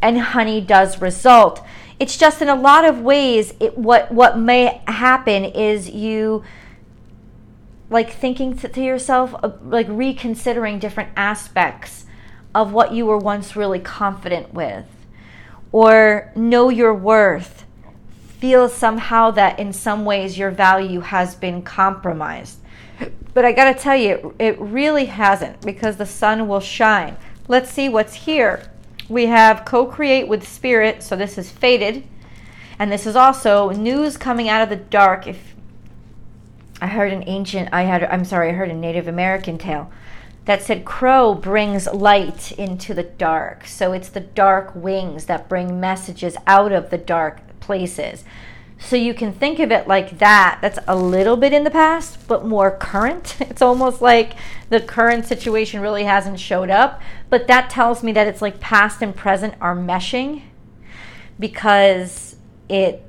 and 0.00 0.18
honey 0.18 0.60
does 0.60 1.00
result. 1.00 1.62
It's 1.98 2.16
just 2.16 2.40
in 2.40 2.48
a 2.48 2.54
lot 2.54 2.86
of 2.86 3.00
ways, 3.02 3.52
it, 3.60 3.76
what 3.76 4.10
what 4.10 4.38
may 4.38 4.80
happen 4.86 5.44
is 5.44 5.90
you 5.90 6.42
like 7.90 8.10
thinking 8.12 8.56
to, 8.56 8.68
to 8.68 8.80
yourself, 8.80 9.34
uh, 9.42 9.50
like 9.62 9.86
reconsidering 9.88 10.78
different 10.78 11.10
aspects 11.16 12.06
of 12.54 12.72
what 12.72 12.92
you 12.92 13.04
were 13.04 13.18
once 13.18 13.56
really 13.56 13.80
confident 13.80 14.54
with, 14.54 14.86
or 15.72 16.32
know 16.34 16.70
your 16.70 16.94
worth. 16.94 17.66
Feel 18.38 18.70
somehow 18.70 19.30
that 19.32 19.58
in 19.58 19.70
some 19.70 20.06
ways 20.06 20.38
your 20.38 20.50
value 20.50 21.00
has 21.00 21.34
been 21.34 21.60
compromised. 21.60 22.59
But 23.32 23.44
I 23.44 23.52
gotta 23.52 23.78
tell 23.78 23.96
you, 23.96 24.34
it 24.38 24.58
really 24.60 25.06
hasn't 25.06 25.60
because 25.62 25.96
the 25.96 26.06
sun 26.06 26.48
will 26.48 26.60
shine. 26.60 27.16
Let's 27.48 27.70
see 27.70 27.88
what's 27.88 28.14
here 28.14 28.62
We 29.08 29.26
have 29.26 29.64
co 29.64 29.86
create 29.86 30.28
with 30.28 30.46
spirit. 30.46 31.02
So 31.02 31.16
this 31.16 31.36
is 31.36 31.50
faded. 31.50 32.04
And 32.78 32.90
this 32.90 33.06
is 33.06 33.16
also 33.16 33.70
news 33.70 34.16
coming 34.16 34.48
out 34.48 34.62
of 34.62 34.68
the 34.70 34.76
dark. 34.76 35.26
If 35.26 35.54
I 36.80 36.86
heard 36.86 37.12
an 37.12 37.24
ancient, 37.26 37.68
I 37.72 37.82
had, 37.82 38.04
I'm 38.04 38.24
sorry, 38.24 38.50
I 38.50 38.52
heard 38.52 38.70
a 38.70 38.74
Native 38.74 39.06
American 39.06 39.58
tale 39.58 39.90
that 40.46 40.62
said 40.62 40.84
crow 40.84 41.34
brings 41.34 41.86
light 41.88 42.52
into 42.52 42.94
the 42.94 43.02
dark. 43.02 43.66
So 43.66 43.92
it's 43.92 44.08
the 44.08 44.20
dark 44.20 44.74
wings 44.74 45.26
that 45.26 45.48
bring 45.48 45.78
messages 45.78 46.36
out 46.46 46.72
of 46.72 46.90
the 46.90 46.98
dark 46.98 47.40
places. 47.60 48.24
So 48.82 48.96
you 48.96 49.12
can 49.12 49.32
think 49.32 49.58
of 49.58 49.70
it 49.70 49.86
like 49.86 50.18
that. 50.18 50.58
That's 50.62 50.78
a 50.88 50.96
little 50.96 51.36
bit 51.36 51.52
in 51.52 51.64
the 51.64 51.70
past, 51.70 52.26
but 52.26 52.46
more 52.46 52.70
current. 52.70 53.36
It's 53.50 53.62
almost 53.62 54.00
like 54.00 54.32
the 54.70 54.80
current 54.80 55.26
situation 55.26 55.80
really 55.80 56.04
hasn't 56.04 56.40
showed 56.40 56.70
up, 56.70 57.00
but 57.28 57.46
that 57.46 57.68
tells 57.68 58.02
me 58.02 58.12
that 58.12 58.26
it's 58.26 58.40
like 58.40 58.58
past 58.58 59.02
and 59.02 59.14
present 59.14 59.54
are 59.60 59.76
meshing 59.76 60.42
because 61.38 62.36
it 62.68 63.02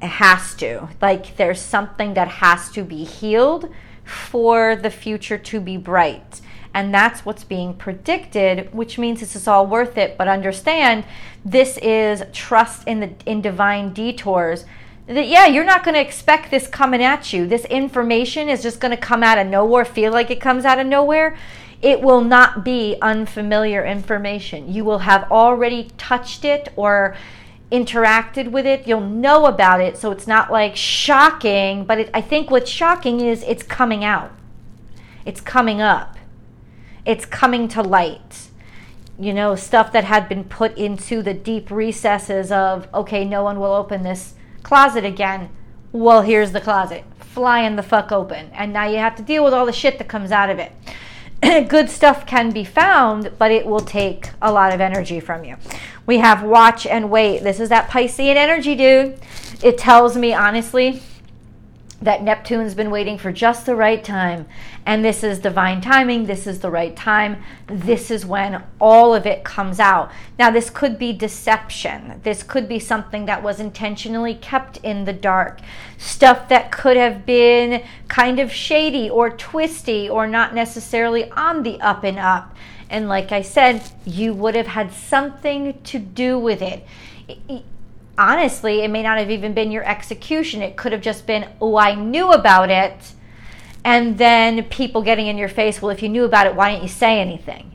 has 0.00 0.54
to. 0.56 0.88
Like 1.02 1.36
there's 1.36 1.60
something 1.60 2.14
that 2.14 2.28
has 2.28 2.70
to 2.70 2.84
be 2.84 3.04
healed 3.04 3.68
for 4.04 4.76
the 4.76 4.90
future 4.90 5.38
to 5.38 5.60
be 5.60 5.76
bright. 5.76 6.40
And 6.72 6.94
that's 6.94 7.24
what's 7.24 7.42
being 7.42 7.74
predicted, 7.74 8.72
which 8.72 8.98
means 8.98 9.20
this 9.20 9.34
is 9.34 9.48
all 9.48 9.66
worth 9.66 9.98
it. 9.98 10.16
But 10.16 10.28
understand 10.28 11.04
this 11.44 11.78
is 11.78 12.22
trust 12.32 12.86
in 12.86 13.00
the 13.00 13.10
in 13.24 13.40
divine 13.40 13.92
detours 13.92 14.66
that 15.06 15.28
yeah 15.28 15.46
you're 15.46 15.64
not 15.64 15.84
going 15.84 15.94
to 15.94 16.00
expect 16.00 16.50
this 16.50 16.66
coming 16.66 17.02
at 17.02 17.32
you. 17.32 17.46
This 17.46 17.64
information 17.66 18.48
is 18.48 18.62
just 18.62 18.80
going 18.80 18.90
to 18.90 18.96
come 18.96 19.22
out 19.22 19.38
of 19.38 19.46
nowhere 19.46 19.84
feel 19.84 20.12
like 20.12 20.30
it 20.30 20.40
comes 20.40 20.64
out 20.64 20.78
of 20.78 20.86
nowhere. 20.86 21.36
It 21.82 22.00
will 22.00 22.22
not 22.22 22.64
be 22.64 22.96
unfamiliar 23.02 23.84
information. 23.84 24.72
You 24.72 24.84
will 24.84 25.00
have 25.00 25.30
already 25.30 25.90
touched 25.98 26.44
it 26.44 26.72
or 26.74 27.14
interacted 27.70 28.50
with 28.50 28.66
it. 28.66 28.86
You'll 28.86 29.00
know 29.00 29.46
about 29.46 29.80
it 29.80 29.96
so 29.96 30.10
it's 30.10 30.26
not 30.26 30.50
like 30.50 30.76
shocking 30.76 31.84
but 31.84 31.98
it, 31.98 32.10
i 32.14 32.20
think 32.20 32.50
what's 32.50 32.70
shocking 32.70 33.20
is 33.20 33.42
it's 33.44 33.62
coming 33.62 34.04
out. 34.04 34.32
It's 35.24 35.40
coming 35.40 35.80
up. 35.80 36.16
It's 37.04 37.24
coming 37.24 37.68
to 37.68 37.82
light. 37.82 38.48
You 39.18 39.32
know 39.32 39.54
stuff 39.54 39.92
that 39.92 40.04
had 40.04 40.28
been 40.28 40.44
put 40.44 40.76
into 40.76 41.22
the 41.22 41.32
deep 41.32 41.70
recesses 41.70 42.50
of 42.50 42.88
okay 42.92 43.24
no 43.24 43.44
one 43.44 43.60
will 43.60 43.72
open 43.72 44.02
this 44.02 44.34
closet 44.66 45.04
again. 45.04 45.48
Well, 45.92 46.22
here's 46.22 46.50
the 46.50 46.60
closet 46.60 47.04
flying 47.20 47.76
the 47.76 47.84
fuck 47.84 48.10
open. 48.10 48.50
And 48.52 48.72
now 48.72 48.86
you 48.86 48.96
have 48.96 49.14
to 49.14 49.22
deal 49.22 49.44
with 49.44 49.54
all 49.54 49.64
the 49.64 49.72
shit 49.72 49.98
that 49.98 50.08
comes 50.08 50.32
out 50.32 50.50
of 50.50 50.58
it. 50.58 50.72
Good 51.68 51.88
stuff 51.88 52.26
can 52.26 52.50
be 52.50 52.64
found, 52.64 53.30
but 53.38 53.52
it 53.52 53.64
will 53.64 53.78
take 53.78 54.30
a 54.42 54.50
lot 54.50 54.74
of 54.74 54.80
energy 54.80 55.20
from 55.20 55.44
you. 55.44 55.54
We 56.04 56.18
have 56.18 56.42
watch 56.42 56.84
and 56.84 57.10
wait. 57.10 57.44
This 57.44 57.60
is 57.60 57.68
that 57.68 57.90
Piscean 57.90 58.34
energy, 58.34 58.74
dude. 58.74 59.20
It 59.62 59.78
tells 59.78 60.16
me, 60.16 60.34
honestly, 60.34 61.00
that 62.02 62.22
Neptune's 62.22 62.74
been 62.74 62.90
waiting 62.90 63.16
for 63.16 63.32
just 63.32 63.64
the 63.64 63.74
right 63.74 64.04
time. 64.04 64.46
And 64.84 65.04
this 65.04 65.24
is 65.24 65.38
divine 65.38 65.80
timing. 65.80 66.26
This 66.26 66.46
is 66.46 66.60
the 66.60 66.70
right 66.70 66.94
time. 66.94 67.42
This 67.66 68.10
is 68.10 68.26
when 68.26 68.62
all 68.80 69.14
of 69.14 69.26
it 69.26 69.44
comes 69.44 69.80
out. 69.80 70.12
Now, 70.38 70.50
this 70.50 70.68
could 70.68 70.98
be 70.98 71.12
deception. 71.12 72.20
This 72.22 72.42
could 72.42 72.68
be 72.68 72.78
something 72.78 73.24
that 73.26 73.42
was 73.42 73.60
intentionally 73.60 74.34
kept 74.34 74.76
in 74.78 75.04
the 75.04 75.12
dark. 75.12 75.60
Stuff 75.96 76.48
that 76.50 76.70
could 76.70 76.96
have 76.96 77.24
been 77.24 77.82
kind 78.08 78.38
of 78.38 78.52
shady 78.52 79.08
or 79.08 79.30
twisty 79.30 80.08
or 80.08 80.26
not 80.26 80.54
necessarily 80.54 81.30
on 81.30 81.62
the 81.62 81.80
up 81.80 82.04
and 82.04 82.18
up. 82.18 82.54
And 82.90 83.08
like 83.08 83.32
I 83.32 83.42
said, 83.42 83.82
you 84.04 84.34
would 84.34 84.54
have 84.54 84.68
had 84.68 84.92
something 84.92 85.80
to 85.84 85.98
do 85.98 86.38
with 86.38 86.62
it 86.62 86.86
honestly, 88.18 88.82
it 88.82 88.88
may 88.88 89.02
not 89.02 89.18
have 89.18 89.30
even 89.30 89.54
been 89.54 89.70
your 89.70 89.84
execution. 89.84 90.62
It 90.62 90.76
could 90.76 90.92
have 90.92 91.02
just 91.02 91.26
been, 91.26 91.48
oh, 91.60 91.76
I 91.76 91.94
knew 91.94 92.32
about 92.32 92.70
it. 92.70 93.12
And 93.84 94.18
then 94.18 94.64
people 94.64 95.02
getting 95.02 95.28
in 95.28 95.38
your 95.38 95.48
face, 95.48 95.80
well, 95.80 95.90
if 95.90 96.02
you 96.02 96.08
knew 96.08 96.24
about 96.24 96.46
it, 96.46 96.54
why 96.54 96.72
didn't 96.72 96.82
you 96.82 96.88
say 96.88 97.20
anything? 97.20 97.72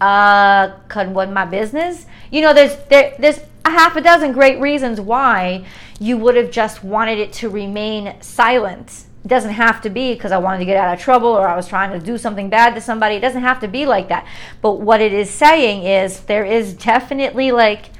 Uh, 0.00 0.78
couldn't 0.88 1.14
wasn't 1.14 1.34
my 1.34 1.44
business. 1.44 2.06
You 2.30 2.40
know, 2.40 2.54
there's 2.54 2.76
there, 2.88 3.14
there's 3.18 3.40
a 3.64 3.70
half 3.70 3.96
a 3.96 4.00
dozen 4.00 4.32
great 4.32 4.58
reasons 4.60 5.00
why 5.00 5.64
you 5.98 6.16
would 6.16 6.36
have 6.36 6.50
just 6.50 6.82
wanted 6.82 7.18
it 7.18 7.32
to 7.34 7.50
remain 7.50 8.14
silent. 8.20 9.04
It 9.24 9.28
doesn't 9.28 9.52
have 9.52 9.82
to 9.82 9.90
be 9.90 10.14
because 10.14 10.32
I 10.32 10.38
wanted 10.38 10.60
to 10.60 10.64
get 10.64 10.78
out 10.78 10.94
of 10.94 11.00
trouble 11.00 11.28
or 11.28 11.46
I 11.46 11.54
was 11.54 11.68
trying 11.68 11.98
to 11.98 12.04
do 12.04 12.16
something 12.16 12.48
bad 12.48 12.74
to 12.74 12.80
somebody. 12.80 13.16
It 13.16 13.20
doesn't 13.20 13.42
have 13.42 13.60
to 13.60 13.68
be 13.68 13.84
like 13.84 14.08
that. 14.08 14.26
But 14.62 14.80
what 14.80 15.02
it 15.02 15.12
is 15.12 15.28
saying 15.28 15.84
is 15.84 16.20
there 16.20 16.44
is 16.44 16.72
definitely 16.72 17.52
like 17.52 17.90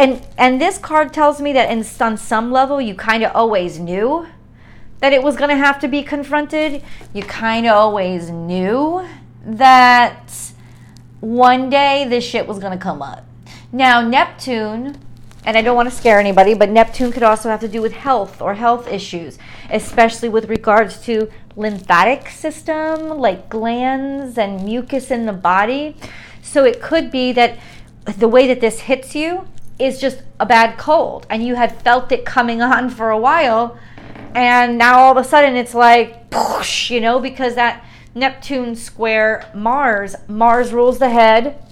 and 0.00 0.26
and 0.38 0.60
this 0.60 0.78
card 0.78 1.12
tells 1.12 1.42
me 1.42 1.52
that 1.52 1.70
in, 1.70 1.84
on 2.00 2.16
some 2.16 2.50
level 2.50 2.80
you 2.80 2.94
kind 2.94 3.22
of 3.22 3.30
always 3.34 3.78
knew 3.78 4.26
that 5.00 5.12
it 5.12 5.22
was 5.22 5.36
going 5.36 5.50
to 5.50 5.56
have 5.56 5.78
to 5.78 5.88
be 5.88 6.02
confronted 6.02 6.82
you 7.12 7.22
kind 7.22 7.66
of 7.66 7.72
always 7.72 8.30
knew 8.30 9.06
that 9.44 10.32
one 11.20 11.68
day 11.68 12.06
this 12.08 12.24
shit 12.24 12.46
was 12.46 12.58
going 12.58 12.72
to 12.72 12.82
come 12.82 13.02
up 13.02 13.24
now 13.72 14.00
neptune 14.00 14.96
and 15.44 15.56
I 15.56 15.62
don't 15.62 15.74
want 15.74 15.88
to 15.88 15.94
scare 15.94 16.20
anybody, 16.20 16.52
but 16.52 16.68
Neptune 16.68 17.12
could 17.12 17.22
also 17.22 17.48
have 17.48 17.60
to 17.60 17.68
do 17.68 17.80
with 17.80 17.92
health 17.92 18.42
or 18.42 18.52
health 18.52 18.86
issues, 18.86 19.38
especially 19.70 20.28
with 20.28 20.50
regards 20.50 21.00
to 21.06 21.30
lymphatic 21.56 22.28
system, 22.28 23.08
like 23.08 23.48
glands 23.48 24.36
and 24.36 24.62
mucus 24.62 25.10
in 25.10 25.24
the 25.24 25.32
body. 25.32 25.96
So 26.42 26.64
it 26.64 26.82
could 26.82 27.10
be 27.10 27.32
that 27.32 27.58
the 28.18 28.28
way 28.28 28.46
that 28.48 28.60
this 28.60 28.80
hits 28.80 29.14
you 29.14 29.48
is 29.80 30.00
just 30.00 30.22
a 30.38 30.46
bad 30.46 30.78
cold. 30.78 31.26
And 31.30 31.44
you 31.44 31.54
had 31.54 31.80
felt 31.82 32.12
it 32.12 32.24
coming 32.24 32.62
on 32.62 32.90
for 32.90 33.10
a 33.10 33.18
while 33.18 33.78
and 34.34 34.78
now 34.78 35.00
all 35.00 35.16
of 35.16 35.24
a 35.24 35.28
sudden 35.28 35.56
it's 35.56 35.74
like 35.74 36.30
poosh, 36.30 36.90
you 36.90 37.00
know 37.00 37.18
because 37.18 37.54
that 37.54 37.84
neptune 38.14 38.74
square 38.74 39.48
mars 39.54 40.14
mars 40.28 40.72
rules 40.72 40.98
the 40.98 41.08
head 41.08 41.62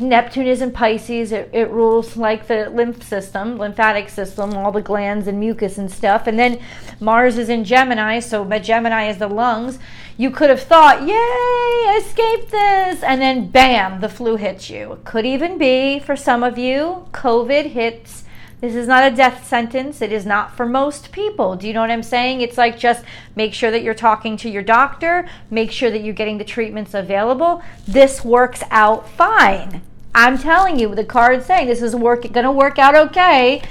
neptune 0.00 0.46
is 0.46 0.62
in 0.62 0.70
pisces 0.70 1.32
it, 1.32 1.48
it 1.52 1.68
rules 1.70 2.16
like 2.16 2.46
the 2.46 2.70
lymph 2.70 3.02
system 3.02 3.58
lymphatic 3.58 4.08
system 4.08 4.56
all 4.56 4.72
the 4.72 4.80
glands 4.80 5.26
and 5.26 5.38
mucus 5.40 5.78
and 5.78 5.90
stuff 5.90 6.26
and 6.26 6.38
then 6.38 6.60
mars 7.00 7.36
is 7.36 7.48
in 7.48 7.64
gemini 7.64 8.20
so 8.20 8.44
gemini 8.60 9.08
is 9.08 9.18
the 9.18 9.28
lungs 9.28 9.78
you 10.20 10.32
could 10.32 10.50
have 10.50 10.62
thought, 10.62 11.06
yay, 11.06 11.96
escape 11.96 12.50
this. 12.50 13.04
And 13.04 13.22
then 13.22 13.50
bam, 13.50 14.00
the 14.00 14.08
flu 14.08 14.34
hits 14.34 14.68
you. 14.68 14.94
It 14.94 15.04
could 15.04 15.24
even 15.24 15.58
be 15.58 16.00
for 16.00 16.16
some 16.16 16.42
of 16.42 16.58
you, 16.58 17.06
COVID 17.12 17.70
hits. 17.70 18.24
This 18.60 18.74
is 18.74 18.88
not 18.88 19.12
a 19.12 19.14
death 19.14 19.46
sentence. 19.46 20.02
It 20.02 20.10
is 20.10 20.26
not 20.26 20.56
for 20.56 20.66
most 20.66 21.12
people. 21.12 21.54
Do 21.54 21.68
you 21.68 21.72
know 21.72 21.80
what 21.80 21.92
I'm 21.92 22.02
saying? 22.02 22.40
It's 22.40 22.58
like 22.58 22.76
just 22.76 23.04
make 23.36 23.54
sure 23.54 23.70
that 23.70 23.84
you're 23.84 23.94
talking 23.94 24.36
to 24.38 24.50
your 24.50 24.64
doctor, 24.64 25.28
make 25.50 25.70
sure 25.70 25.88
that 25.88 26.02
you're 26.02 26.12
getting 26.12 26.38
the 26.38 26.44
treatments 26.44 26.94
available. 26.94 27.62
This 27.86 28.24
works 28.24 28.64
out 28.72 29.08
fine. 29.08 29.82
I'm 30.14 30.38
telling 30.38 30.78
you, 30.78 30.94
the 30.94 31.04
card's 31.04 31.46
saying 31.46 31.68
this 31.68 31.82
is 31.82 31.94
work 31.94 32.22
going 32.32 32.44
to 32.44 32.52
work 32.52 32.78
out 32.78 32.94
okay 32.94 33.62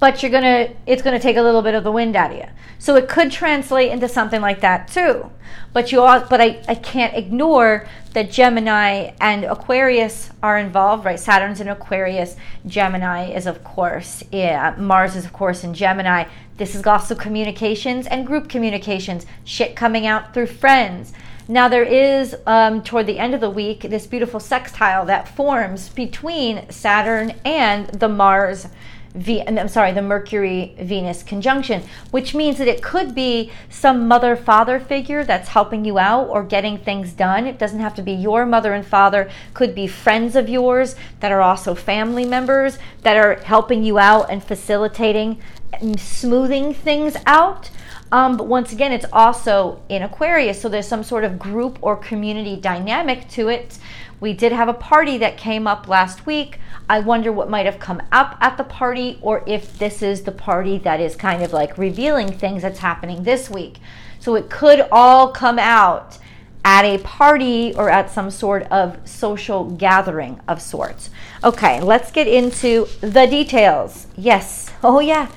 but 0.00 0.22
you're 0.22 0.32
gonna 0.32 0.70
it's 0.86 1.02
gonna 1.02 1.20
take 1.20 1.36
a 1.36 1.42
little 1.42 1.62
bit 1.62 1.74
of 1.74 1.84
the 1.84 1.92
wind 1.92 2.16
out 2.16 2.32
of 2.32 2.38
you. 2.38 2.46
So 2.78 2.96
it 2.96 3.08
could 3.08 3.30
translate 3.30 3.92
into 3.92 4.08
something 4.08 4.40
like 4.40 4.62
that 4.62 4.88
too. 4.88 5.30
But 5.72 5.92
you 5.92 6.00
all, 6.00 6.20
but 6.20 6.40
I, 6.40 6.62
I 6.66 6.74
can't 6.74 7.14
ignore 7.14 7.86
that 8.14 8.30
Gemini 8.30 9.12
and 9.20 9.44
Aquarius 9.44 10.30
are 10.42 10.58
involved, 10.58 11.04
right? 11.04 11.20
Saturn's 11.20 11.60
in 11.60 11.68
Aquarius, 11.68 12.36
Gemini 12.66 13.30
is 13.30 13.46
of 13.46 13.62
course, 13.62 14.24
yeah, 14.32 14.74
Mars 14.78 15.14
is 15.14 15.26
of 15.26 15.32
course 15.32 15.62
in 15.62 15.74
Gemini. 15.74 16.24
This 16.56 16.74
is 16.74 16.86
also 16.86 17.14
communications 17.14 18.06
and 18.06 18.26
group 18.26 18.48
communications, 18.48 19.26
shit 19.44 19.76
coming 19.76 20.06
out 20.06 20.32
through 20.32 20.46
friends. 20.46 21.12
Now, 21.50 21.66
there 21.66 21.82
is, 21.82 22.36
um, 22.46 22.80
toward 22.80 23.08
the 23.08 23.18
end 23.18 23.34
of 23.34 23.40
the 23.40 23.50
week, 23.50 23.80
this 23.80 24.06
beautiful 24.06 24.38
sextile 24.38 25.04
that 25.06 25.26
forms 25.26 25.88
between 25.88 26.70
Saturn 26.70 27.34
and 27.44 27.88
the 27.88 28.08
Mars 28.08 28.68
V, 29.16 29.42
I'm 29.44 29.66
sorry, 29.66 29.90
the 29.90 30.00
Mercury 30.00 30.76
Venus 30.78 31.24
conjunction, 31.24 31.82
which 32.12 32.36
means 32.36 32.58
that 32.58 32.68
it 32.68 32.84
could 32.84 33.16
be 33.16 33.50
some 33.68 34.06
mother 34.06 34.36
father 34.36 34.78
figure 34.78 35.24
that's 35.24 35.48
helping 35.48 35.84
you 35.84 35.98
out 35.98 36.28
or 36.28 36.44
getting 36.44 36.78
things 36.78 37.12
done. 37.12 37.48
It 37.48 37.58
doesn't 37.58 37.80
have 37.80 37.96
to 37.96 38.02
be 38.02 38.12
your 38.12 38.46
mother 38.46 38.72
and 38.72 38.86
father, 38.86 39.28
could 39.52 39.74
be 39.74 39.88
friends 39.88 40.36
of 40.36 40.48
yours 40.48 40.94
that 41.18 41.32
are 41.32 41.42
also 41.42 41.74
family 41.74 42.24
members 42.24 42.78
that 43.02 43.16
are 43.16 43.40
helping 43.40 43.82
you 43.82 43.98
out 43.98 44.30
and 44.30 44.44
facilitating 44.44 45.40
and 45.72 45.98
smoothing 45.98 46.72
things 46.72 47.16
out. 47.26 47.70
Um, 48.12 48.36
but 48.36 48.46
once 48.46 48.72
again, 48.72 48.92
it's 48.92 49.06
also 49.12 49.80
in 49.88 50.02
Aquarius, 50.02 50.60
so 50.60 50.68
there's 50.68 50.88
some 50.88 51.04
sort 51.04 51.24
of 51.24 51.38
group 51.38 51.78
or 51.80 51.96
community 51.96 52.56
dynamic 52.56 53.28
to 53.30 53.48
it. 53.48 53.78
We 54.18 54.32
did 54.32 54.52
have 54.52 54.68
a 54.68 54.74
party 54.74 55.16
that 55.18 55.36
came 55.36 55.66
up 55.66 55.88
last 55.88 56.26
week 56.26 56.58
I 56.90 56.98
wonder 56.98 57.30
what 57.30 57.48
might 57.48 57.66
have 57.66 57.78
come 57.78 58.02
up 58.10 58.36
at 58.40 58.56
the 58.56 58.64
party 58.64 59.20
or 59.22 59.44
if 59.46 59.78
this 59.78 60.02
is 60.02 60.22
the 60.22 60.32
party 60.32 60.76
that 60.78 60.98
is 60.98 61.14
kind 61.14 61.40
of 61.40 61.52
like 61.52 61.78
revealing 61.78 62.32
things 62.32 62.62
that's 62.62 62.80
happening 62.80 63.22
this 63.22 63.48
week. 63.48 63.78
So 64.18 64.34
it 64.34 64.50
could 64.50 64.88
all 64.90 65.30
come 65.30 65.60
out 65.60 66.18
at 66.64 66.84
a 66.84 66.98
party 66.98 67.72
or 67.76 67.90
at 67.90 68.10
some 68.10 68.28
sort 68.28 68.64
of 68.72 68.98
social 69.08 69.70
gathering 69.70 70.40
of 70.48 70.60
sorts. 70.60 71.10
Okay, 71.44 71.80
let's 71.80 72.10
get 72.10 72.26
into 72.26 72.88
the 73.02 73.26
details. 73.26 74.08
Yes, 74.16 74.72
oh 74.82 74.98
yeah, 74.98 75.30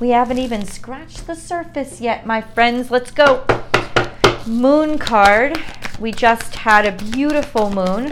we 0.00 0.08
haven't 0.08 0.38
even 0.38 0.64
scratched 0.64 1.26
the 1.26 1.36
surface 1.36 2.00
yet, 2.00 2.24
my 2.24 2.40
friends. 2.40 2.90
Let's 2.90 3.10
go. 3.10 3.44
Moon 4.46 4.96
card. 4.98 5.62
We 6.00 6.10
just 6.10 6.54
had 6.56 6.86
a 6.86 6.92
beautiful 7.12 7.70
moon. 7.70 8.10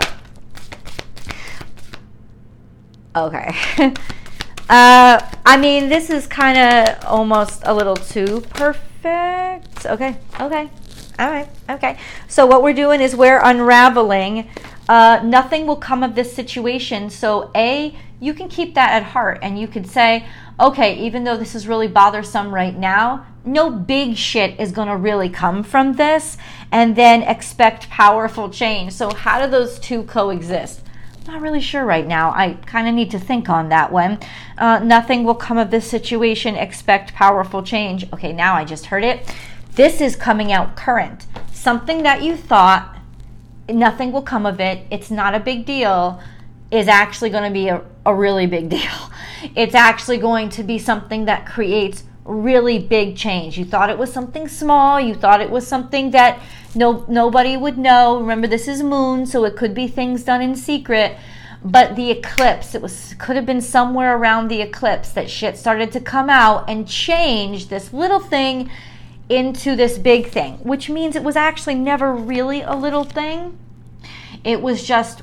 Okay. 3.16 3.56
uh, 4.68 5.18
I 5.46 5.56
mean, 5.58 5.88
this 5.88 6.10
is 6.10 6.26
kind 6.26 6.58
of 6.58 7.04
almost 7.06 7.62
a 7.64 7.72
little 7.72 7.96
too 7.96 8.42
perfect. 8.50 9.86
Okay, 9.86 10.18
okay. 10.40 10.70
All 11.18 11.30
right, 11.30 11.48
okay. 11.70 11.98
So, 12.28 12.46
what 12.46 12.62
we're 12.62 12.74
doing 12.74 13.00
is 13.00 13.16
we're 13.16 13.40
unraveling. 13.42 14.50
Uh, 14.88 15.20
nothing 15.24 15.66
will 15.66 15.76
come 15.76 16.02
of 16.02 16.14
this 16.14 16.32
situation. 16.32 17.08
So, 17.08 17.50
A, 17.56 17.96
you 18.20 18.34
can 18.34 18.48
keep 18.48 18.74
that 18.74 18.92
at 18.92 19.02
heart 19.02 19.38
and 19.42 19.58
you 19.58 19.66
could 19.66 19.86
say, 19.86 20.26
okay, 20.60 20.98
even 20.98 21.24
though 21.24 21.36
this 21.36 21.54
is 21.54 21.68
really 21.68 21.88
bothersome 21.88 22.52
right 22.54 22.76
now, 22.76 23.26
no 23.44 23.70
big 23.70 24.16
shit 24.16 24.58
is 24.60 24.72
going 24.72 24.88
to 24.88 24.96
really 24.96 25.28
come 25.28 25.62
from 25.62 25.94
this, 25.94 26.36
and 26.70 26.96
then 26.96 27.22
expect 27.22 27.88
powerful 27.88 28.50
change. 28.50 28.92
So, 28.92 29.12
how 29.12 29.44
do 29.44 29.50
those 29.50 29.78
two 29.78 30.02
coexist? 30.04 30.82
Not 31.26 31.42
really 31.42 31.60
sure 31.60 31.84
right 31.84 32.06
now. 32.06 32.30
I 32.30 32.54
kind 32.64 32.88
of 32.88 32.94
need 32.94 33.10
to 33.10 33.18
think 33.18 33.48
on 33.50 33.68
that 33.68 33.92
one. 33.92 34.18
Uh, 34.56 34.78
nothing 34.78 35.24
will 35.24 35.34
come 35.34 35.58
of 35.58 35.70
this 35.70 35.86
situation. 35.86 36.56
Expect 36.56 37.12
powerful 37.12 37.62
change. 37.62 38.10
Okay, 38.14 38.32
now 38.32 38.54
I 38.54 38.64
just 38.64 38.86
heard 38.86 39.04
it. 39.04 39.34
This 39.74 40.00
is 40.00 40.16
coming 40.16 40.52
out 40.52 40.74
current. 40.74 41.26
Something 41.52 42.02
that 42.02 42.22
you 42.22 42.34
thought 42.34 42.96
nothing 43.68 44.12
will 44.12 44.22
come 44.22 44.46
of 44.46 44.60
it, 44.60 44.86
it's 44.90 45.10
not 45.10 45.34
a 45.34 45.40
big 45.40 45.66
deal, 45.66 46.20
is 46.70 46.88
actually 46.88 47.30
going 47.30 47.44
to 47.44 47.52
be 47.52 47.68
a, 47.68 47.82
a 48.06 48.14
really 48.14 48.46
big 48.46 48.68
deal. 48.70 49.10
It's 49.54 49.74
actually 49.74 50.18
going 50.18 50.48
to 50.50 50.62
be 50.62 50.78
something 50.78 51.24
that 51.26 51.46
creates 51.46 52.04
really 52.24 52.78
big 52.78 53.16
change. 53.16 53.58
You 53.58 53.64
thought 53.64 53.90
it 53.90 53.98
was 53.98 54.12
something 54.12 54.48
small, 54.48 55.00
you 55.00 55.14
thought 55.14 55.40
it 55.40 55.50
was 55.50 55.66
something 55.66 56.10
that 56.10 56.38
no 56.74 57.04
nobody 57.08 57.56
would 57.56 57.78
know. 57.78 58.20
Remember 58.20 58.46
this 58.46 58.68
is 58.68 58.82
moon, 58.82 59.26
so 59.26 59.44
it 59.44 59.56
could 59.56 59.74
be 59.74 59.88
things 59.88 60.24
done 60.24 60.42
in 60.42 60.54
secret. 60.54 61.16
But 61.64 61.96
the 61.96 62.10
eclipse, 62.10 62.74
it 62.74 62.82
was 62.82 63.14
could 63.18 63.36
have 63.36 63.46
been 63.46 63.60
somewhere 63.60 64.16
around 64.16 64.48
the 64.48 64.60
eclipse 64.60 65.10
that 65.10 65.28
shit 65.28 65.56
started 65.56 65.90
to 65.92 66.00
come 66.00 66.30
out 66.30 66.68
and 66.68 66.86
change 66.86 67.68
this 67.68 67.92
little 67.92 68.20
thing 68.20 68.70
into 69.28 69.74
this 69.74 69.98
big 69.98 70.28
thing, 70.28 70.54
which 70.58 70.88
means 70.88 71.16
it 71.16 71.24
was 71.24 71.36
actually 71.36 71.74
never 71.74 72.14
really 72.14 72.62
a 72.62 72.74
little 72.74 73.04
thing. 73.04 73.58
It 74.44 74.62
was 74.62 74.86
just 74.86 75.22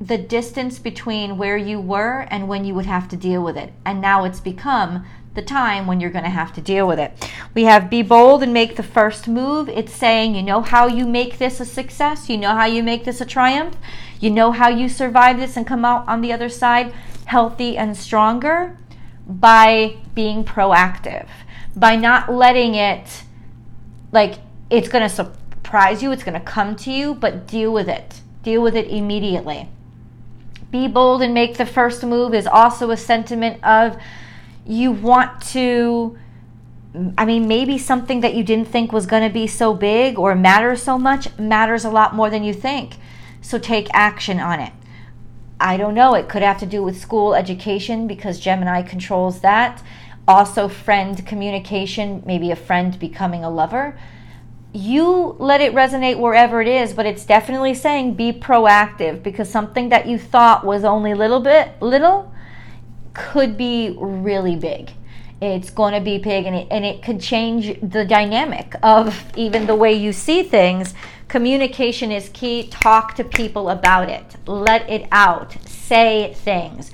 the 0.00 0.16
distance 0.16 0.78
between 0.78 1.36
where 1.36 1.58
you 1.58 1.78
were 1.78 2.26
and 2.30 2.48
when 2.48 2.64
you 2.64 2.74
would 2.74 2.86
have 2.86 3.06
to 3.08 3.16
deal 3.16 3.42
with 3.42 3.56
it. 3.56 3.72
And 3.84 4.00
now 4.00 4.24
it's 4.24 4.40
become 4.40 5.04
the 5.34 5.42
time 5.42 5.86
when 5.86 6.00
you're 6.00 6.10
going 6.10 6.24
to 6.24 6.30
have 6.30 6.52
to 6.54 6.60
deal 6.60 6.86
with 6.86 6.98
it. 6.98 7.30
We 7.54 7.64
have 7.64 7.90
be 7.90 8.02
bold 8.02 8.42
and 8.42 8.52
make 8.52 8.76
the 8.76 8.82
first 8.82 9.28
move. 9.28 9.68
It's 9.68 9.92
saying, 9.92 10.34
you 10.34 10.42
know 10.42 10.62
how 10.62 10.86
you 10.86 11.06
make 11.06 11.38
this 11.38 11.60
a 11.60 11.64
success, 11.64 12.28
you 12.28 12.38
know 12.38 12.54
how 12.54 12.64
you 12.64 12.82
make 12.82 13.04
this 13.04 13.20
a 13.20 13.26
triumph, 13.26 13.76
you 14.18 14.30
know 14.30 14.52
how 14.52 14.68
you 14.68 14.88
survive 14.88 15.38
this 15.38 15.56
and 15.56 15.66
come 15.66 15.84
out 15.84 16.08
on 16.08 16.20
the 16.20 16.32
other 16.32 16.48
side 16.48 16.92
healthy 17.26 17.76
and 17.76 17.96
stronger 17.96 18.76
by 19.24 19.96
being 20.14 20.44
proactive, 20.44 21.28
by 21.76 21.94
not 21.94 22.32
letting 22.32 22.74
it 22.74 23.22
like 24.10 24.38
it's 24.68 24.88
going 24.88 25.08
to 25.08 25.14
surprise 25.14 26.02
you, 26.02 26.10
it's 26.10 26.24
going 26.24 26.34
to 26.34 26.44
come 26.44 26.74
to 26.74 26.90
you, 26.90 27.14
but 27.14 27.46
deal 27.46 27.72
with 27.72 27.88
it. 27.88 28.20
Deal 28.42 28.62
with 28.62 28.74
it 28.74 28.88
immediately. 28.88 29.68
Be 30.70 30.86
bold 30.86 31.22
and 31.22 31.34
make 31.34 31.56
the 31.56 31.66
first 31.66 32.04
move 32.04 32.34
is 32.34 32.46
also 32.46 32.90
a 32.90 32.96
sentiment 32.96 33.62
of 33.64 33.96
you 34.66 34.92
want 34.92 35.42
to 35.48 36.16
I 37.16 37.24
mean, 37.24 37.46
maybe 37.46 37.78
something 37.78 38.20
that 38.20 38.34
you 38.34 38.42
didn't 38.42 38.66
think 38.66 38.92
was 38.92 39.06
going 39.06 39.22
to 39.22 39.32
be 39.32 39.46
so 39.46 39.74
big 39.74 40.18
or 40.18 40.34
matter 40.34 40.74
so 40.74 40.98
much 40.98 41.36
matters 41.38 41.84
a 41.84 41.90
lot 41.90 42.16
more 42.16 42.30
than 42.30 42.42
you 42.42 42.52
think. 42.52 42.96
So 43.40 43.58
take 43.58 43.88
action 43.92 44.40
on 44.40 44.58
it. 44.58 44.72
I 45.60 45.76
don't 45.76 45.94
know. 45.94 46.14
It 46.14 46.28
could 46.28 46.42
have 46.42 46.58
to 46.58 46.66
do 46.66 46.82
with 46.82 47.00
school 47.00 47.34
education 47.34 48.08
because 48.08 48.40
Gemini 48.40 48.82
controls 48.82 49.40
that. 49.40 49.82
Also, 50.26 50.68
friend 50.68 51.24
communication, 51.26 52.22
maybe 52.26 52.50
a 52.50 52.56
friend 52.56 52.98
becoming 52.98 53.44
a 53.44 53.50
lover. 53.50 53.98
You 54.72 55.36
let 55.38 55.60
it 55.60 55.74
resonate 55.74 56.18
wherever 56.18 56.60
it 56.60 56.68
is, 56.68 56.92
but 56.92 57.04
it's 57.04 57.24
definitely 57.24 57.74
saying 57.74 58.14
be 58.14 58.32
proactive 58.32 59.22
because 59.22 59.50
something 59.50 59.88
that 59.88 60.06
you 60.06 60.18
thought 60.18 60.64
was 60.64 60.84
only 60.84 61.10
a 61.10 61.16
little 61.16 61.40
bit 61.40 61.70
little 61.80 62.32
could 63.12 63.56
be 63.56 63.96
really 63.98 64.54
big. 64.54 64.92
It's 65.42 65.70
going 65.70 65.94
to 65.94 66.00
be 66.00 66.18
big 66.18 66.44
and 66.46 66.54
it, 66.54 66.68
and 66.70 66.84
it 66.84 67.02
could 67.02 67.20
change 67.20 67.80
the 67.80 68.04
dynamic 68.04 68.74
of 68.82 69.24
even 69.36 69.66
the 69.66 69.74
way 69.74 69.92
you 69.92 70.12
see 70.12 70.42
things. 70.42 70.94
Communication 71.26 72.12
is 72.12 72.28
key. 72.28 72.68
Talk 72.68 73.14
to 73.14 73.24
people 73.24 73.70
about 73.70 74.08
it, 74.08 74.36
let 74.46 74.88
it 74.88 75.08
out, 75.10 75.56
say 75.66 76.34
things. 76.34 76.90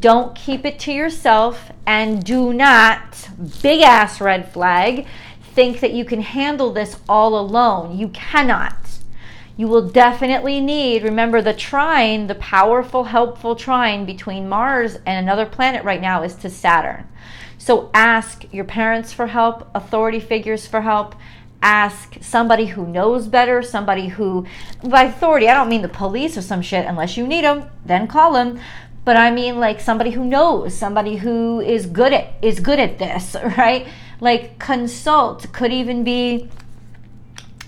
Don't 0.00 0.34
keep 0.34 0.64
it 0.64 0.78
to 0.80 0.92
yourself 0.92 1.70
and 1.86 2.24
do 2.24 2.52
not, 2.52 3.28
big 3.62 3.82
ass 3.82 4.20
red 4.20 4.50
flag, 4.50 5.06
think 5.54 5.80
that 5.80 5.92
you 5.92 6.04
can 6.04 6.20
handle 6.20 6.72
this 6.72 6.96
all 7.08 7.38
alone. 7.38 7.98
You 7.98 8.08
cannot 8.08 8.76
you 9.56 9.68
will 9.68 9.88
definitely 9.88 10.60
need, 10.60 11.04
remember 11.04 11.40
the 11.40 11.54
trine, 11.54 12.26
the 12.26 12.34
powerful, 12.34 13.04
helpful 13.04 13.54
trine 13.54 14.04
between 14.04 14.48
Mars 14.48 14.96
and 15.06 15.24
another 15.24 15.46
planet 15.46 15.84
right 15.84 16.00
now 16.00 16.22
is 16.22 16.34
to 16.36 16.50
Saturn. 16.50 17.06
So 17.56 17.88
ask 17.94 18.44
your 18.52 18.64
parents 18.64 19.12
for 19.12 19.28
help, 19.28 19.70
authority 19.74 20.18
figures 20.18 20.66
for 20.66 20.80
help. 20.80 21.14
Ask 21.62 22.18
somebody 22.20 22.66
who 22.66 22.86
knows 22.86 23.28
better, 23.28 23.62
somebody 23.62 24.08
who, 24.08 24.44
by 24.82 25.04
authority, 25.04 25.48
I 25.48 25.54
don't 25.54 25.68
mean 25.68 25.82
the 25.82 25.88
police 25.88 26.36
or 26.36 26.42
some 26.42 26.60
shit, 26.60 26.84
unless 26.84 27.16
you 27.16 27.26
need 27.26 27.44
them, 27.44 27.70
then 27.86 28.08
call 28.08 28.32
them. 28.32 28.58
But 29.04 29.16
I 29.16 29.30
mean 29.30 29.60
like 29.60 29.80
somebody 29.80 30.10
who 30.10 30.24
knows, 30.24 30.74
somebody 30.74 31.16
who 31.16 31.60
is 31.60 31.86
good 31.86 32.12
at 32.12 32.34
is 32.42 32.58
good 32.58 32.80
at 32.80 32.98
this, 32.98 33.36
right? 33.56 33.86
Like 34.24 34.58
consult 34.58 35.52
could 35.52 35.72
even 35.72 36.02
be 36.02 36.48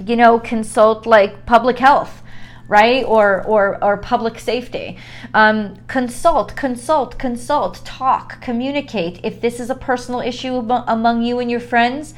you 0.04 0.16
know, 0.16 0.38
consult 0.38 1.06
like 1.06 1.46
public 1.46 1.78
health 1.78 2.22
right? 2.68 3.04
Or 3.04 3.44
or 3.44 3.82
or 3.82 3.96
public 3.96 4.40
safety. 4.40 4.98
Um, 5.34 5.76
consult 5.86 6.56
consult 6.56 7.16
consult 7.18 7.84
talk 7.84 8.40
communicate. 8.40 9.20
If 9.22 9.40
this 9.40 9.60
is 9.60 9.70
a 9.70 9.74
personal 9.74 10.20
issue 10.20 10.56
among 10.56 11.22
you 11.22 11.38
and 11.38 11.48
your 11.48 11.60
friends 11.60 12.14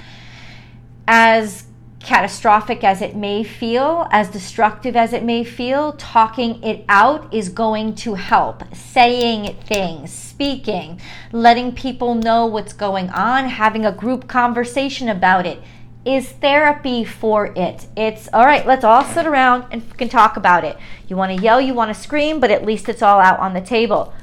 as 1.06 1.64
catastrophic 2.00 2.84
as 2.84 3.02
it 3.02 3.16
may 3.16 3.42
feel 3.42 4.06
as 4.12 4.28
destructive 4.30 4.94
as 4.94 5.12
it 5.12 5.24
may 5.24 5.42
feel 5.42 5.92
talking 5.94 6.62
it 6.62 6.84
out 6.88 7.32
is 7.34 7.48
going 7.48 7.92
to 7.94 8.14
help 8.14 8.62
saying 8.74 9.56
things 9.64 10.12
speaking 10.12 11.00
letting 11.32 11.72
people 11.72 12.14
know 12.14 12.46
what's 12.46 12.72
going 12.72 13.10
on 13.10 13.48
having 13.48 13.84
a 13.84 13.90
group 13.90 14.28
conversation 14.28 15.08
about 15.08 15.44
it 15.44 15.60
is 16.04 16.30
therapy 16.30 17.04
for 17.04 17.52
it. 17.54 17.86
It's 17.96 18.28
all 18.32 18.46
right, 18.46 18.66
let's 18.66 18.84
all 18.84 19.04
sit 19.04 19.26
around 19.26 19.66
and 19.70 19.96
can 19.98 20.08
talk 20.08 20.36
about 20.36 20.64
it. 20.64 20.76
You 21.06 21.16
want 21.16 21.36
to 21.36 21.42
yell, 21.42 21.60
you 21.60 21.74
want 21.74 21.94
to 21.94 22.00
scream, 22.00 22.40
but 22.40 22.50
at 22.50 22.64
least 22.64 22.88
it's 22.88 23.02
all 23.02 23.20
out 23.20 23.38
on 23.40 23.52
the 23.52 23.60
table. 23.60 24.14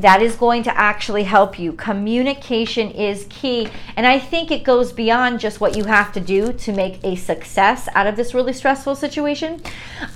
That 0.00 0.22
is 0.22 0.36
going 0.36 0.62
to 0.64 0.76
actually 0.76 1.24
help 1.24 1.58
you. 1.58 1.72
Communication 1.72 2.90
is 2.90 3.26
key. 3.28 3.68
And 3.96 4.06
I 4.06 4.18
think 4.18 4.50
it 4.50 4.64
goes 4.64 4.92
beyond 4.92 5.40
just 5.40 5.60
what 5.60 5.76
you 5.76 5.84
have 5.84 6.12
to 6.12 6.20
do 6.20 6.52
to 6.52 6.72
make 6.72 7.02
a 7.04 7.16
success 7.16 7.88
out 7.94 8.06
of 8.06 8.16
this 8.16 8.34
really 8.34 8.52
stressful 8.52 8.96
situation. 8.96 9.62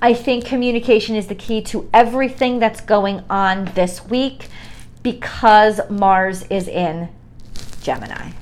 I 0.01 0.15
think 0.15 0.47
communication 0.47 1.17
is 1.17 1.27
the 1.27 1.35
key 1.35 1.63
to 1.65 1.89
everything 1.93 2.59
that's 2.59 2.81
going 2.81 3.23
on 3.29 3.67
this 3.75 4.05
week 4.07 4.49
because 5.03 5.81
Mars 5.91 6.45
is 6.45 6.67
in 6.67 7.09
Gemini 7.83 8.33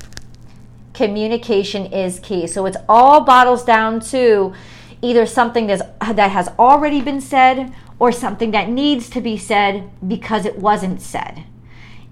communication 0.94 1.86
is 1.86 2.20
key. 2.20 2.46
So 2.46 2.66
it's 2.66 2.76
all 2.88 3.24
bottles 3.24 3.64
down 3.64 4.00
to 4.10 4.52
either 5.00 5.26
something 5.26 5.66
that's, 5.66 5.82
that 6.00 6.30
has 6.30 6.48
already 6.58 7.00
been 7.00 7.20
said 7.20 7.72
or 8.02 8.10
something 8.10 8.50
that 8.50 8.68
needs 8.68 9.08
to 9.08 9.20
be 9.20 9.36
said 9.36 9.88
because 10.08 10.44
it 10.44 10.58
wasn't 10.58 11.00
said. 11.00 11.44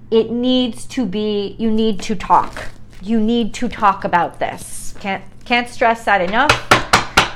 It 0.09 0.31
needs 0.31 0.87
to 0.87 1.05
be, 1.05 1.57
you 1.59 1.69
need 1.69 1.99
to 2.03 2.15
talk. 2.15 2.69
You 3.03 3.19
need 3.19 3.53
to 3.55 3.69
talk 3.69 4.05
about 4.05 4.39
this. 4.39 4.95
Can't, 5.01 5.25
can't 5.45 5.69
stress 5.69 6.05
that 6.05 6.21
enough. 6.21 6.53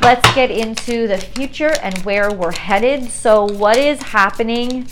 Let's 0.00 0.32
get 0.36 0.52
into 0.52 1.08
the 1.08 1.18
future 1.18 1.72
and 1.82 1.98
where 2.04 2.30
we're 2.32 2.52
headed. 2.52 3.10
So, 3.10 3.44
what 3.44 3.76
is 3.76 4.00
happening 4.00 4.86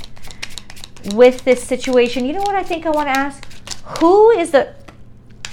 with 1.15 1.45
this 1.45 1.63
situation? 1.63 2.27
You 2.27 2.33
know 2.33 2.43
what 2.43 2.57
I 2.57 2.65
think 2.65 2.85
I 2.85 2.91
want 2.91 3.15
to 3.15 3.17
ask? 3.17 3.45
Who 4.01 4.31
is 4.31 4.51
the. 4.51 4.75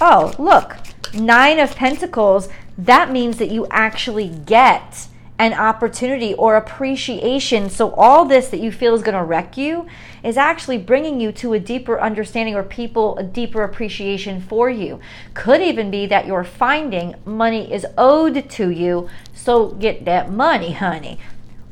Oh, 0.00 0.34
look, 0.36 0.78
Nine 1.14 1.60
of 1.60 1.76
Pentacles, 1.76 2.48
that 2.76 3.12
means 3.12 3.38
that 3.38 3.52
you 3.52 3.68
actually 3.70 4.30
get 4.30 5.06
an 5.40 5.54
opportunity 5.54 6.34
or 6.34 6.54
appreciation. 6.54 7.70
So, 7.70 7.92
all 7.94 8.26
this 8.26 8.48
that 8.48 8.60
you 8.60 8.70
feel 8.70 8.94
is 8.94 9.02
going 9.02 9.16
to 9.16 9.24
wreck 9.24 9.56
you 9.56 9.86
is 10.22 10.36
actually 10.36 10.76
bringing 10.76 11.18
you 11.18 11.32
to 11.32 11.54
a 11.54 11.58
deeper 11.58 11.98
understanding 11.98 12.54
or 12.54 12.62
people 12.62 13.16
a 13.16 13.22
deeper 13.22 13.64
appreciation 13.64 14.42
for 14.42 14.68
you. 14.68 15.00
Could 15.32 15.62
even 15.62 15.90
be 15.90 16.04
that 16.06 16.26
you're 16.26 16.44
finding 16.44 17.14
money 17.24 17.72
is 17.72 17.86
owed 17.96 18.50
to 18.50 18.70
you. 18.70 19.08
So, 19.32 19.70
get 19.70 20.04
that 20.04 20.30
money, 20.30 20.72
honey. 20.72 21.18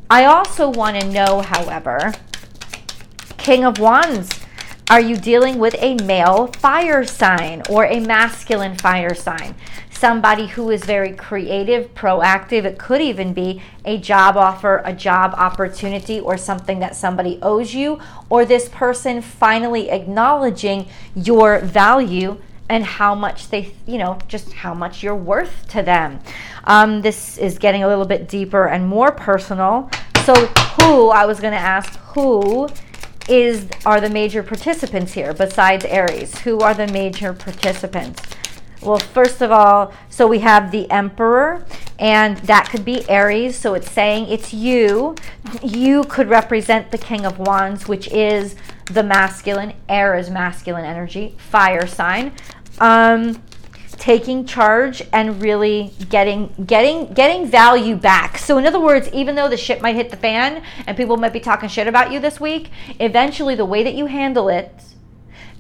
I 0.09 0.25
also 0.25 0.71
want 0.71 0.99
to 0.99 1.07
know, 1.07 1.43
however, 1.43 2.15
King 3.37 3.65
of 3.65 3.79
Wands. 3.79 4.41
Are 4.91 5.03
you 5.03 5.19
dealing 5.19 5.59
with 5.59 5.77
a 5.81 5.97
male 6.05 6.47
fire 6.47 7.05
sign 7.05 7.63
or 7.69 7.85
a 7.85 8.01
masculine 8.01 8.79
fire 8.79 9.15
sign? 9.15 9.55
Somebody 9.99 10.47
who 10.47 10.71
is 10.71 10.85
very 10.85 11.13
creative, 11.13 11.93
proactive. 11.95 12.65
It 12.65 12.79
could 12.79 13.01
even 13.01 13.35
be 13.35 13.61
a 13.85 13.99
job 13.99 14.37
offer, 14.37 14.81
a 14.85 14.93
job 14.93 15.35
opportunity, 15.35 16.21
or 16.21 16.37
something 16.37 16.79
that 16.79 16.95
somebody 16.95 17.39
owes 17.43 17.75
you, 17.75 17.99
or 18.31 18.45
this 18.45 18.69
person 18.69 19.21
finally 19.21 19.91
acknowledging 19.91 20.87
your 21.17 21.59
value 21.59 22.41
and 22.69 22.85
how 22.85 23.15
much 23.15 23.49
they, 23.49 23.75
you 23.87 23.99
know, 23.99 24.19
just 24.29 24.53
how 24.53 24.73
much 24.73 25.03
you're 25.03 25.17
worth 25.17 25.67
to 25.71 25.83
them. 25.83 26.21
Um, 26.65 27.03
this 27.03 27.37
is 27.39 27.59
getting 27.59 27.83
a 27.83 27.89
little 27.89 28.05
bit 28.05 28.29
deeper 28.29 28.67
and 28.67 28.87
more 28.87 29.11
personal. 29.11 29.91
So, 30.25 30.35
who, 30.81 31.09
I 31.09 31.27
was 31.27 31.41
going 31.41 31.55
to 31.55 31.59
ask, 31.59 31.99
who 32.15 32.69
is 33.29 33.69
are 33.85 34.01
the 34.01 34.11
major 34.11 34.43
participants 34.43 35.13
here 35.13 35.33
besides 35.35 35.85
Aries? 35.87 36.39
Who 36.41 36.61
are 36.61 36.75
the 36.75 36.87
major 36.89 37.33
participants? 37.33 38.23
Well, 38.81 38.99
first 38.99 39.43
of 39.43 39.51
all, 39.51 39.93
so 40.09 40.27
we 40.27 40.39
have 40.41 40.71
the 40.71 40.91
Emperor, 40.91 41.65
and 41.99 42.37
that 42.39 42.69
could 42.71 42.85
be 42.85 43.09
Aries. 43.09 43.57
So 43.57 43.75
it's 43.75 43.91
saying 43.91 44.29
it's 44.29 44.55
you. 44.55 45.17
You 45.63 46.05
could 46.05 46.29
represent 46.29 46.93
the 46.93 46.99
King 46.99 47.27
of 47.27 47.39
Wands, 47.39 47.89
which 47.89 48.09
is 48.09 48.55
the 48.87 49.03
masculine. 49.03 49.75
Air 49.89 50.17
is 50.17 50.31
masculine 50.31 50.85
energy, 50.85 51.35
fire 51.39 51.87
sign. 51.87 52.33
Um, 52.79 53.43
taking 53.99 54.47
charge 54.47 55.03
and 55.13 55.43
really 55.43 55.93
getting 56.09 56.55
getting 56.67 57.13
getting 57.15 57.47
value 57.47 57.97
back. 57.97 58.39
So 58.39 58.59
in 58.59 58.67
other 58.67 58.81
words, 58.81 59.11
even 59.13 59.35
though 59.35 59.49
the 59.49 59.57
shit 59.57 59.83
might 59.83 59.97
hit 59.97 60.11
the 60.11 60.17
fan 60.17 60.63
and 60.87 60.97
people 60.97 61.17
might 61.17 61.33
be 61.33 61.41
talking 61.41 61.69
shit 61.69 61.89
about 61.89 62.13
you 62.13 62.21
this 62.21 62.39
week, 62.39 62.71
eventually 63.01 63.57
the 63.57 63.65
way 63.65 63.83
that 63.83 63.95
you 63.95 64.07
handle 64.07 64.49
it 64.49 64.73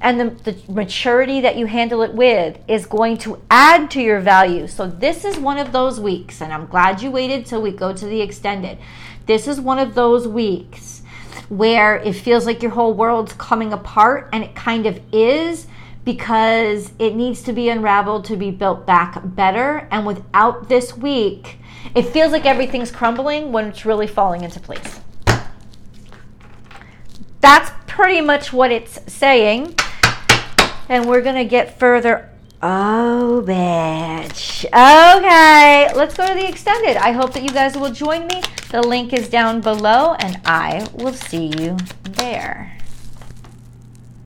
and 0.00 0.20
the, 0.20 0.52
the, 0.52 0.72
maturity 0.72 1.40
that 1.40 1.56
you 1.56 1.66
handle 1.66 2.02
it 2.02 2.14
with 2.14 2.58
is 2.68 2.86
going 2.86 3.16
to 3.18 3.42
add 3.50 3.90
to 3.90 4.00
your 4.00 4.20
value. 4.20 4.66
So, 4.68 4.86
this 4.86 5.24
is 5.24 5.38
one 5.38 5.58
of 5.58 5.72
those 5.72 5.98
weeks, 5.98 6.40
and 6.40 6.52
I'm 6.52 6.66
glad 6.66 7.02
you 7.02 7.10
waited 7.10 7.46
till 7.46 7.60
we 7.60 7.72
go 7.72 7.92
to 7.92 8.06
the 8.06 8.20
extended. 8.20 8.78
This 9.26 9.48
is 9.48 9.60
one 9.60 9.78
of 9.78 9.94
those 9.94 10.28
weeks 10.28 11.02
where 11.48 11.96
it 11.96 12.12
feels 12.12 12.46
like 12.46 12.62
your 12.62 12.70
whole 12.70 12.94
world's 12.94 13.32
coming 13.32 13.72
apart, 13.72 14.28
and 14.32 14.44
it 14.44 14.54
kind 14.54 14.86
of 14.86 15.00
is 15.12 15.66
because 16.04 16.92
it 16.98 17.14
needs 17.14 17.42
to 17.42 17.52
be 17.52 17.68
unraveled 17.68 18.24
to 18.26 18.36
be 18.36 18.50
built 18.50 18.86
back 18.86 19.20
better. 19.24 19.88
And 19.90 20.06
without 20.06 20.68
this 20.68 20.96
week, 20.96 21.58
it 21.94 22.02
feels 22.02 22.32
like 22.32 22.46
everything's 22.46 22.90
crumbling 22.90 23.52
when 23.52 23.66
it's 23.66 23.84
really 23.84 24.06
falling 24.06 24.44
into 24.44 24.60
place. 24.60 25.00
That's 27.40 27.70
pretty 27.86 28.20
much 28.20 28.52
what 28.52 28.70
it's 28.70 29.00
saying 29.12 29.74
and 30.88 31.06
we're 31.06 31.22
going 31.22 31.36
to 31.36 31.44
get 31.44 31.78
further. 31.78 32.30
Oh, 32.62 33.44
bitch. 33.46 34.64
Okay, 34.64 35.94
let's 35.94 36.16
go 36.16 36.26
to 36.26 36.34
the 36.34 36.48
extended. 36.48 36.96
I 36.96 37.12
hope 37.12 37.32
that 37.34 37.42
you 37.42 37.50
guys 37.50 37.76
will 37.76 37.92
join 37.92 38.26
me. 38.26 38.42
The 38.70 38.82
link 38.82 39.12
is 39.12 39.28
down 39.28 39.60
below, 39.60 40.14
and 40.18 40.40
I 40.44 40.88
will 40.94 41.12
see 41.12 41.52
you 41.58 41.76
there. 42.02 42.77